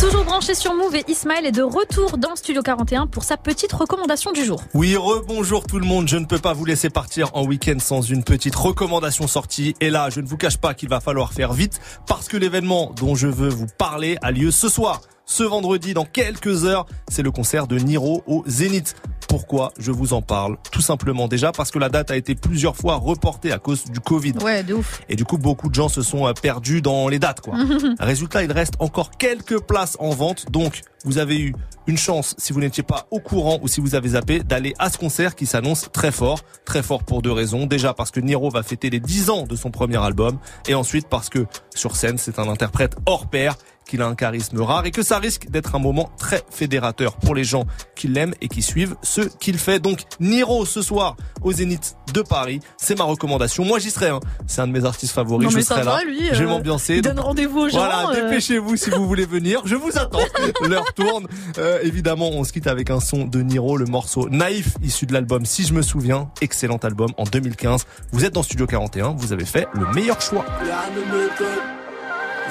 [0.00, 3.72] Toujours branché sur Move et Ismaël est de retour dans Studio 41 pour sa petite
[3.72, 4.62] recommandation du jour.
[4.72, 6.08] Oui, rebonjour tout le monde.
[6.08, 9.74] Je ne peux pas vous laisser partir en week-end sans une petite recommandation sortie.
[9.80, 12.92] Et là, je ne vous cache pas qu'il va falloir faire vite parce que l'événement
[12.96, 15.01] dont je veux vous parler a lieu ce soir.
[15.26, 18.96] Ce vendredi, dans quelques heures, c'est le concert de Niro au Zénith.
[19.28, 22.76] Pourquoi je vous en parle Tout simplement déjà parce que la date a été plusieurs
[22.76, 24.34] fois reportée à cause du Covid.
[24.42, 25.00] Ouais, de ouf.
[25.08, 27.54] Et du coup, beaucoup de gens se sont euh, perdus dans les dates, quoi.
[27.98, 30.50] Résultat, il reste encore quelques places en vente.
[30.50, 31.54] Donc, vous avez eu
[31.86, 34.90] une chance, si vous n'étiez pas au courant ou si vous avez zappé, d'aller à
[34.90, 36.40] ce concert qui s'annonce très fort.
[36.64, 37.64] Très fort pour deux raisons.
[37.66, 40.38] Déjà parce que Niro va fêter les 10 ans de son premier album.
[40.68, 43.56] Et ensuite parce que sur scène, c'est un interprète hors pair
[43.86, 47.34] qu'il a un charisme rare et que ça risque d'être un moment très fédérateur pour
[47.34, 49.78] les gens qui l'aiment et qui suivent ce qu'il fait.
[49.80, 53.64] Donc Niro ce soir au Zénith de Paris, c'est ma recommandation.
[53.64, 54.20] Moi j'y serai, hein.
[54.46, 55.96] c'est un de mes artistes favoris, Non, je serai ça là.
[55.96, 57.00] va, lui, je vais euh, m'ambiancer.
[57.00, 58.28] donne rendez-vous aux gens, Voilà, euh.
[58.28, 59.62] dépêchez-vous si vous voulez venir.
[59.64, 60.18] Je vous attends.
[60.68, 61.26] L'heure tourne.
[61.58, 65.12] Euh, évidemment, on se quitte avec un son de Niro, le morceau Naïf, issu de
[65.12, 67.86] l'album Si je me souviens, excellent album en 2015.
[68.12, 70.44] Vous êtes dans Studio 41, vous avez fait le meilleur choix.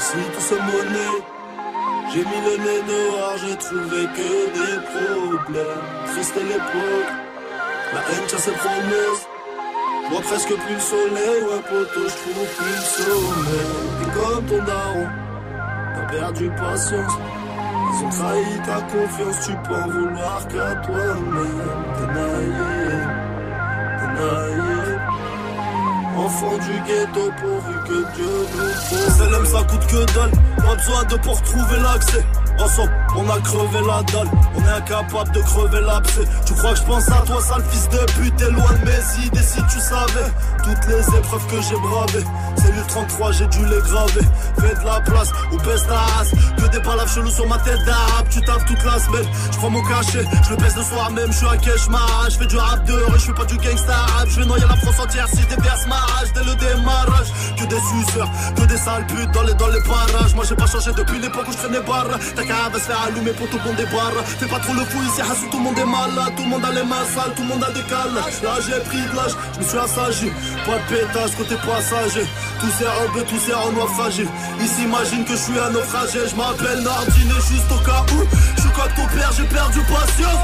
[0.02, 1.20] Ici tout se monnaie.
[2.12, 5.84] J'ai mis le nez dehors, j'ai trouvé que des problèmes.
[6.08, 7.12] Triste l'époque,
[7.94, 9.24] la haine tient ses promesses.
[10.04, 13.72] Je vois presque plus le soleil, ouais poteau, je trouve plus le sommeil.
[13.98, 15.08] T'es comme ton daron,
[15.94, 17.16] t'as perdu patience.
[17.94, 21.70] Ils ont trahi ta confiance, tu peux en vouloir qu'à toi-même.
[21.96, 23.08] T'es naïf,
[24.00, 25.00] t'es naïf.
[26.18, 27.76] Enfant du ghetto pourvu
[28.90, 29.18] sauve.
[29.18, 32.26] Celle ça coûte que dalle, pas besoin de pour trouver l'accès.
[32.60, 36.22] Ensemble, on a crevé la dalle, on est incapable de crever l'abcès.
[36.46, 39.62] Tu crois que je pense à toi, sale fils de pute, de mes idées si
[39.64, 40.30] tu savais.
[40.64, 42.26] Toutes les épreuves que j'ai bravées,
[42.56, 44.28] c'est le 33, j'ai dû les graver.
[44.60, 47.84] Fais de la place ou baisse ta race, que des palaves chelous sur ma tête
[47.86, 48.28] d'arabe.
[48.30, 51.32] Tu tapes toute la semaine, je prends mon cachet, je le baisse le soir même,
[51.32, 52.28] je suis un cauchemar.
[52.30, 54.28] Je fais du rap dehors et je fais pas du gangsta rap.
[54.30, 57.28] Je vais noyer la France entière si je déverse ma rage dès le démarrage.
[57.58, 60.36] Que des suceurs, que des sales putes dans les, dans les parages.
[60.36, 62.06] Moi j'ai pas changé depuis l'époque où je traînais barre.
[62.42, 63.86] Ta cave se faire allumer pour tout le monde des.
[63.86, 66.34] Fais pas trop le fou ici, Hassou, tout le monde est malade.
[66.36, 68.14] Tout le monde a les mains sales, tout le monde a des cales.
[68.16, 70.32] Là j'ai pris de l'âge, je me suis assagi.
[70.66, 72.26] Pas de pétage côté passager.
[72.60, 73.70] Tous ces robes, tous ces en.
[74.60, 76.20] Ils s'imaginent que je suis un naufragé.
[76.30, 78.26] Je m'appelle Nardine juste au cas où.
[78.56, 80.42] Je suis comme ton père, j'ai perdu patience.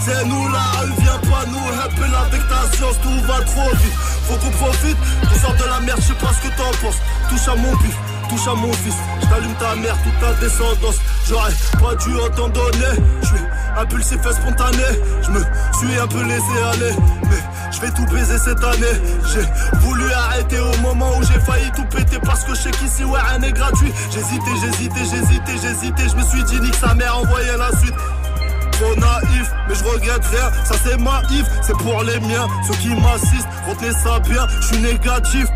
[0.00, 3.96] C'est nous rue, viens pas nous rappel avec ta science, tout va trop vite.
[4.26, 6.98] Faut qu'on profite, qu'on sort de la merde, je sais pas ce que t'en penses.
[7.28, 7.94] Touche à mon bif,
[8.28, 8.94] touche à mon fils.
[9.20, 10.96] Je t'allume ta mère, toute ta descendance.
[11.28, 13.02] J'aurais pas dû autant donner.
[13.22, 13.44] Je suis
[13.76, 14.84] impulsif et spontané.
[15.22, 16.94] Je me suis un peu laissé aller.
[17.28, 17.42] Mais
[17.72, 18.96] je vais tout baiser cette année.
[19.32, 23.04] J'ai voulu arrêter au moment où j'ai failli tout péter parce que je sais qu'ici
[23.04, 23.92] ouais rien n'est gratuit.
[24.12, 26.08] J'hésitais, j'hésitais, j'hésitais, j'hésitais.
[26.08, 27.94] Je me suis dit nique sa mère, envoyez la suite
[28.72, 32.74] trop naïf, mais je regrette rien, ça c'est ma if, c'est pour les miens, ceux
[32.74, 35.46] qui m'assistent, retenez ça bien, je suis négatif.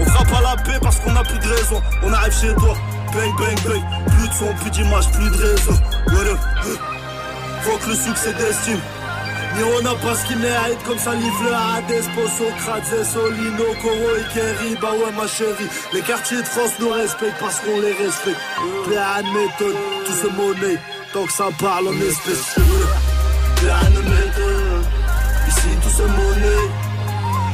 [0.00, 2.74] On fera pas la paix parce qu'on a plus de raison, on arrive chez toi,
[3.12, 5.74] bang bang bang, plus de son, plus d'image, plus de réseau.
[6.08, 6.30] Voilà.
[7.62, 8.80] Faut que le succès d'estime.
[9.56, 12.04] Ni on n'a pas ce qu'il mérite comme ça livre le Hades,
[12.38, 15.68] Socrate, Solino, Coro et Kerry, bah ouais ma chérie.
[15.92, 18.40] Les quartiers de France nous respectent parce qu'on les respecte.
[18.86, 20.78] Plein de méthodes, tout se monnaie
[21.12, 22.54] Tant que ça parle en espèces.
[23.56, 24.86] Plein de méthodes
[25.48, 26.70] Ici tout se monnaie.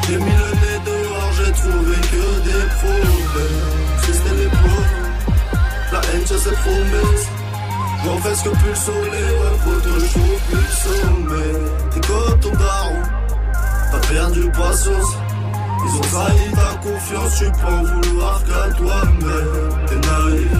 [0.06, 0.45] J'ai mis le
[1.56, 4.94] trouvé que des problèmes C'était l'époque
[5.92, 7.28] La haine ça ses promesses
[8.06, 11.54] J'en fais ce que plus le soleil, ouais, que je trouve plus le sommet.
[11.90, 13.02] T'es comme ton daron,
[13.90, 15.16] t'as perdu patience.
[15.84, 19.86] Ils ont trahi ta confiance, tu peux en vouloir qu'à toi-même.
[19.88, 20.52] T'es naïf,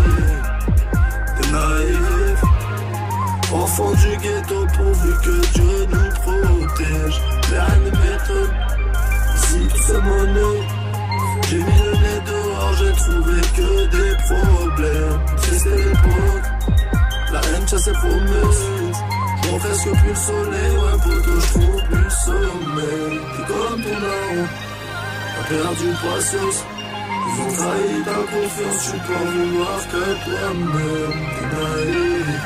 [1.41, 2.43] t'es naïf.
[3.53, 7.21] Enfant du ghetto, pourvu que Dieu nous protège.
[7.49, 8.55] Rien ne m'étonne,
[9.71, 10.76] tout c'est monnaie.
[17.77, 18.67] Chasse ses promesses
[19.53, 23.21] On presque plus le soleil Ouais poteau je trouve plus le sommeil.
[23.37, 24.45] T'es comme ton daron
[25.35, 26.59] T'as perdu patience
[27.27, 32.41] Ils ont trahi ta confiance Tu peux en vouloir que toi-même T'es naïf.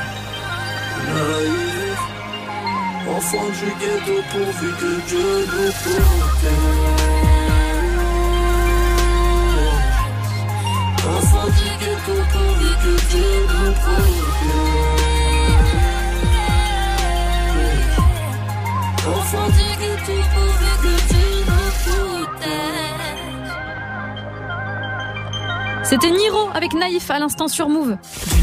[0.97, 1.99] T'es naïf.
[3.15, 6.41] Enfant du ghetto pourvu que Dieu nous protège.
[11.07, 15.10] Enfant du ghetto pourvu que Dieu nous protège
[25.83, 27.97] C'était Niro avec Naïf à l'instant sur Move.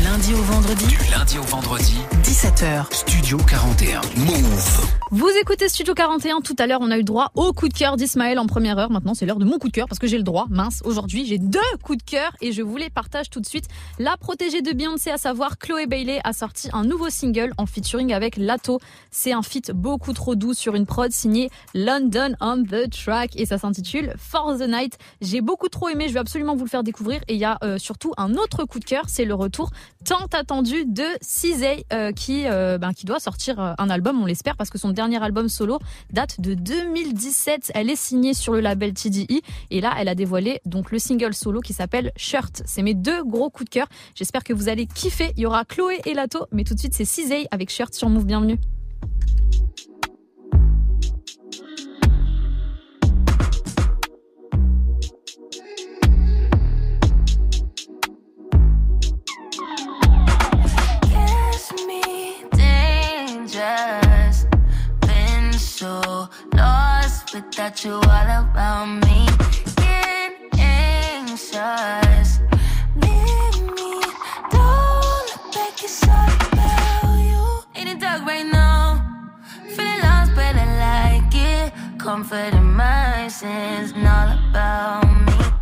[0.09, 0.87] Du lundi au vendredi.
[0.87, 1.99] Du lundi au vendredi.
[2.23, 2.95] 17h.
[2.95, 4.01] Studio 41.
[4.17, 4.89] Move.
[5.11, 6.41] Vous écoutez Studio 41.
[6.41, 8.91] Tout à l'heure, on a eu droit au coup de cœur d'Ismaël en première heure.
[8.91, 10.47] Maintenant, c'est l'heure de mon coup de cœur parce que j'ai le droit.
[10.49, 13.67] Mince, aujourd'hui, j'ai deux coups de cœur et je vous les partage tout de suite.
[13.99, 18.15] La protégée de Beyoncé, à savoir Chloé Bailey, a sorti un nouveau single en featuring
[18.15, 18.81] avec Lato.
[19.11, 23.45] C'est un feat beaucoup trop doux sur une prod signée London on the Track et
[23.45, 24.97] ça s'intitule For the Night.
[25.21, 26.09] J'ai beaucoup trop aimé.
[26.09, 27.21] Je vais absolument vous le faire découvrir.
[27.29, 29.05] Et il y a euh, surtout un autre coup de cœur.
[29.07, 29.71] C'est le retour
[30.05, 34.57] tant attendu de Cizay euh, qui, euh, ben, doit sortir euh, un album, on l'espère,
[34.57, 35.79] parce que son dernier album solo
[36.13, 37.73] date de 2017.
[37.75, 41.35] Elle est signée sur le label TDI et là, elle a dévoilé donc le single
[41.35, 42.63] solo qui s'appelle Shirt.
[42.65, 43.89] C'est mes deux gros coups de cœur.
[44.15, 45.33] J'espère que vous allez kiffer.
[45.37, 48.09] Il y aura Chloé et Lato, mais tout de suite, c'est Cizay avec Shirt sur
[48.09, 48.25] Move.
[48.25, 48.59] Bienvenue.
[61.87, 64.47] Me dangerous.
[65.01, 69.27] Been so lost without you all around me.
[69.77, 72.41] Get anxious.
[73.03, 74.01] Leave me.
[74.51, 77.81] Don't look back, it's all about you.
[77.81, 79.05] In the dark right now.
[79.75, 81.73] Feeling lost, but I like it.
[81.99, 85.58] Comfort in my sins, all about me.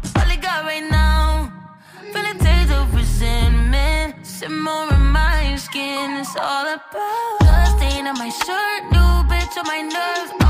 [4.41, 4.67] Resentment.
[4.67, 6.17] Simmer in my skin.
[6.19, 8.83] It's all about stain on my shirt.
[8.93, 10.45] New bitch on my nerves.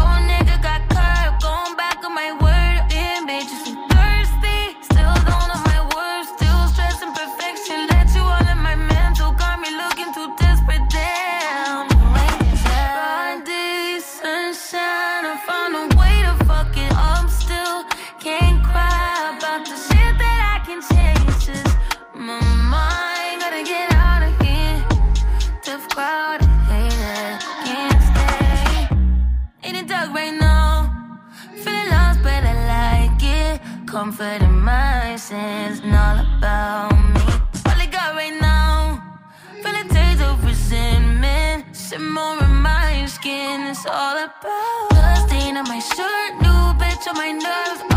[33.96, 37.20] comfort in my sins and all about me.
[37.64, 39.02] All I got right now,
[39.62, 41.74] feeling days of resentment.
[41.74, 44.90] Simmer in my skin, it's all about.
[44.90, 47.95] Blood stain on my shirt, new bitch on my nerves.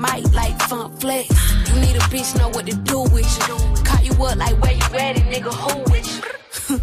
[0.00, 1.28] mic like fun flex.
[1.68, 3.80] You need a bitch know what to do with you.
[4.02, 4.86] You up like where you
[5.18, 6.78] it, nigga, who with you?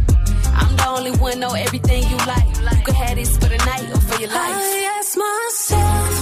[0.54, 2.46] I'm the only one know everything you like.
[2.88, 4.56] You have this for the night or for your life.
[4.56, 6.17] I ask myself.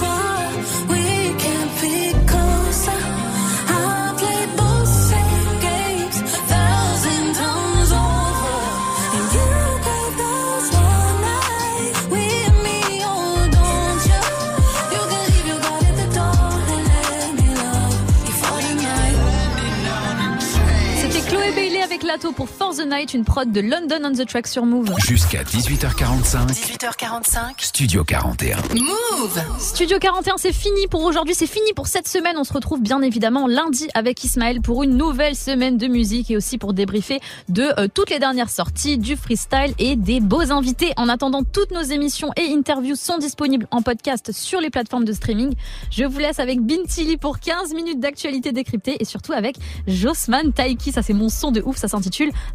[22.18, 24.90] pour For the Night, une prod de London on the Track sur Move.
[25.06, 26.46] Jusqu'à 18h45.
[26.48, 27.52] 18h45.
[27.58, 28.56] Studio 41.
[28.74, 32.36] Move Studio 41, c'est fini pour aujourd'hui, c'est fini pour cette semaine.
[32.38, 36.38] On se retrouve bien évidemment lundi avec Ismaël pour une nouvelle semaine de musique et
[36.38, 37.20] aussi pour débriefer
[37.50, 40.92] de euh, toutes les dernières sorties, du freestyle et des beaux invités.
[40.96, 45.12] En attendant, toutes nos émissions et interviews sont disponibles en podcast sur les plateformes de
[45.12, 45.52] streaming.
[45.90, 49.56] Je vous laisse avec Bintili pour 15 minutes d'actualité décryptée et surtout avec
[49.86, 50.92] Josman Taiki.
[50.92, 52.05] Ça, c'est mon son de ouf, ça s'intitule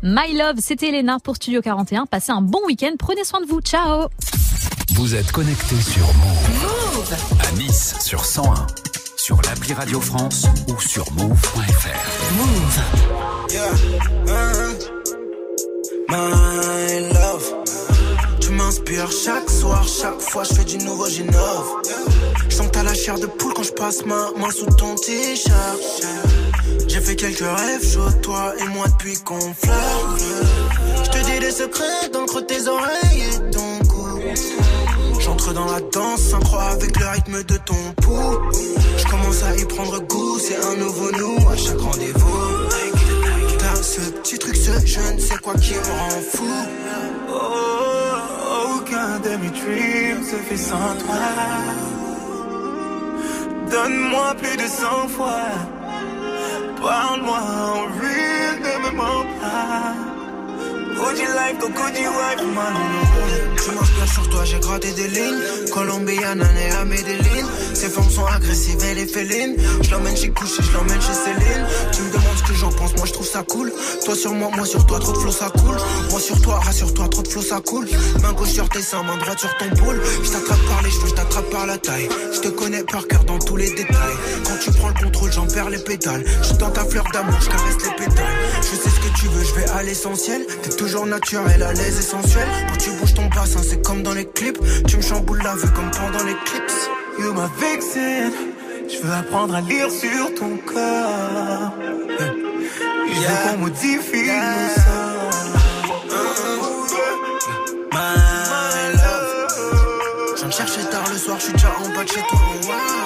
[0.01, 0.57] My Love.
[0.59, 2.05] C'était Elena pour Studio 41.
[2.05, 2.93] Passez un bon week-end.
[2.97, 3.61] Prenez soin de vous.
[3.61, 4.07] Ciao.
[4.93, 7.15] Vous êtes connecté sur Move.
[7.47, 8.67] À Nice sur 101.
[9.17, 12.31] Sur l'appli Radio France ou sur move.fr.
[16.09, 18.00] My love.
[18.51, 21.83] Tu m'inspires chaque soir, chaque fois je fais du nouveau, j'innove.
[22.49, 24.93] Je sens que t'as la chair de poule quand je passe ma main sous ton
[24.95, 25.79] t-shirt.
[26.85, 30.25] J'ai fait quelques rêves chauds, toi et moi depuis qu'on flirte.
[31.01, 34.19] Je te dis des secrets dans le creux de tes oreilles et ton cou.
[35.21, 38.37] J'entre dans la danse, synchro avec le rythme de ton pouls.
[38.97, 43.00] Je commence à y prendre goût, c'est un nouveau nous à chaque rendez-vous.
[44.31, 44.55] Petit truc,
[44.85, 46.47] je ne sais quoi qui me rend fou?
[47.29, 51.15] Oh, aucun de mes dreams se fait sans toi.
[53.69, 55.49] Donne-moi plus de cent fois.
[56.81, 59.95] Parle-moi en real, ne me mens pas.
[60.91, 62.71] My
[63.63, 65.39] Tu m'inspires sur toi, j'ai gratté des lignes.
[65.71, 67.47] Colombiana née à Medellin.
[67.73, 69.55] Ces femmes sont agressives, elle est féline.
[69.81, 71.65] Je l'emmène chez Couché, je l'emmène chez Céline.
[71.93, 73.71] Tu me demandes ce que j'en pense, moi je trouve ça cool.
[74.03, 75.77] Toi sur moi, moi sur toi, trop de flow ça coule.
[76.09, 77.87] Moi sur toi, rassure-toi, trop de flow ça coule.
[78.21, 80.01] Main gauche sur tes seins, main droite sur ton boule.
[80.23, 82.09] Je t'attrape par les cheveux, je t'attrape par la taille.
[82.33, 84.17] Je te connais par cœur dans tous les détails.
[84.43, 86.23] Quand tu prends le contrôle, j'en perds les pétales.
[86.43, 88.25] Je dans ta fleur d'amour, je caresse les pétales.
[88.61, 90.45] Je sais ce que tu veux, je vais à l'essentiel.
[90.81, 92.47] Toujours naturel, à l'aise, essentiel.
[92.67, 94.57] Quand tu bouges ton bassin, c'est comme dans les clips.
[94.87, 96.71] Tu me chamboules la vue comme pendant les clips.
[97.19, 98.31] You my vixen.
[98.89, 101.73] Je veux apprendre à lire sur ton corps.
[103.07, 105.31] Je veux qu'on modifie nos sorts.
[107.93, 108.15] My
[108.93, 110.35] love.
[110.35, 113.00] Je viens te chercher tard le soir, je suis déjà en bas de chez toi.